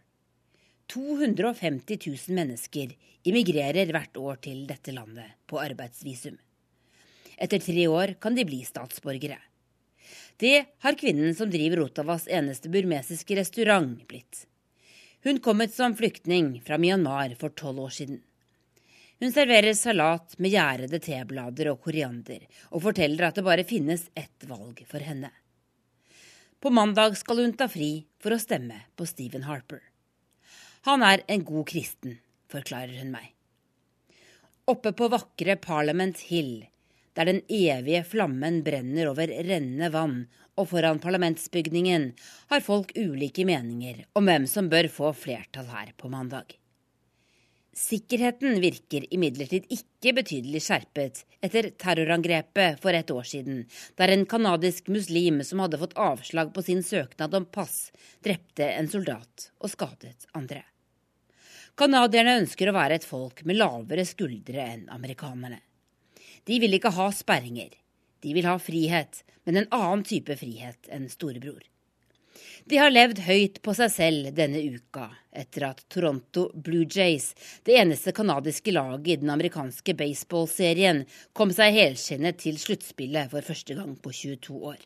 [0.91, 2.93] 250 000 mennesker
[3.27, 6.35] immigrerer hvert år til dette landet på arbeidsvisum.
[7.41, 9.39] Etter tre år kan de bli statsborgere.
[10.41, 14.45] Det har kvinnen som driver Ottawas eneste burmesiske restaurant, blitt.
[15.23, 18.21] Hun kom ut som flyktning fra Myanmar for tolv år siden.
[19.21, 22.41] Hun serverer salat med gjærede teblader og koriander,
[22.73, 25.29] og forteller at det bare finnes ett valg for henne.
[26.61, 29.83] På mandag skal hun ta fri for å stemme på Stephen Harper.
[30.89, 32.17] Han er en god kristen,
[32.49, 33.29] forklarer hun meg.
[34.65, 36.65] Oppe på vakre Parliament Hill,
[37.17, 40.23] der den evige flammen brenner over rennende vann,
[40.59, 42.11] og foran parlamentsbygningen,
[42.51, 46.57] har folk ulike meninger om hvem som bør få flertall her på mandag.
[47.71, 53.61] Sikkerheten virker imidlertid ikke betydelig skjerpet etter terrorangrepet for et år siden,
[53.95, 58.91] der en canadisk muslim som hadde fått avslag på sin søknad om pass, drepte en
[58.91, 60.65] soldat og skadet andre.
[61.79, 65.61] Canadierne ønsker å være et folk med lavere skuldre enn amerikanerne.
[66.47, 67.73] De vil ikke ha sperringer.
[68.21, 71.61] De vil ha frihet, men en annen type frihet enn storebror.
[72.69, 77.31] De har levd høyt på seg selv denne uka, etter at Toronto Blue Jays,
[77.65, 83.77] det eneste canadiske laget i den amerikanske baseballserien, kom seg helskinnet til sluttspillet for første
[83.77, 84.77] gang på 22 år.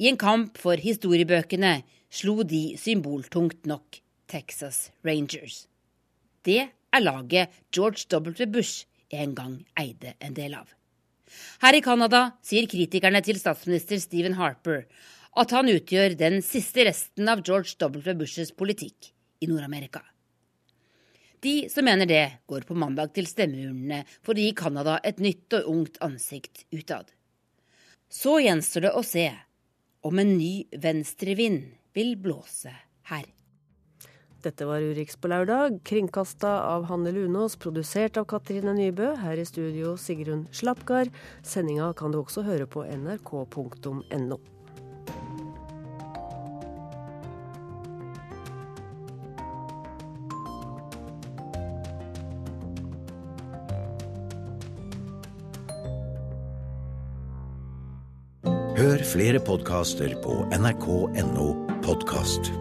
[0.00, 1.76] I en kamp for historiebøkene
[2.10, 5.66] slo de symboltungt nok Texas Rangers.
[6.44, 8.48] Det er laget George W.
[8.50, 8.88] Bush
[9.22, 10.70] en gang eide en del av.
[11.62, 14.84] Her i Canada sier kritikerne til statsminister Stephen Harper
[15.40, 18.14] at han utgjør den siste resten av George W.
[18.20, 19.10] Bushes politikk
[19.42, 20.02] i Nord-Amerika.
[21.44, 25.52] De som mener det, går på mandag til stemmeurnene for å gi Canada et nytt
[25.58, 27.10] og ungt ansikt utad.
[28.08, 29.26] Så gjenstår det å se
[30.06, 32.72] om en ny venstrevind vil blåse
[33.10, 33.26] her.
[34.44, 39.14] Dette var Urix på lørdag, kringkasta av Hanne Lunås, produsert av Katrine Nybø.
[39.16, 41.08] Her i studio Sigrun Slapgard.
[41.40, 44.40] Sendinga kan du også høre på nrk.no.
[58.74, 61.48] Hør flere podkaster på nrk.no
[61.86, 62.52] podkast.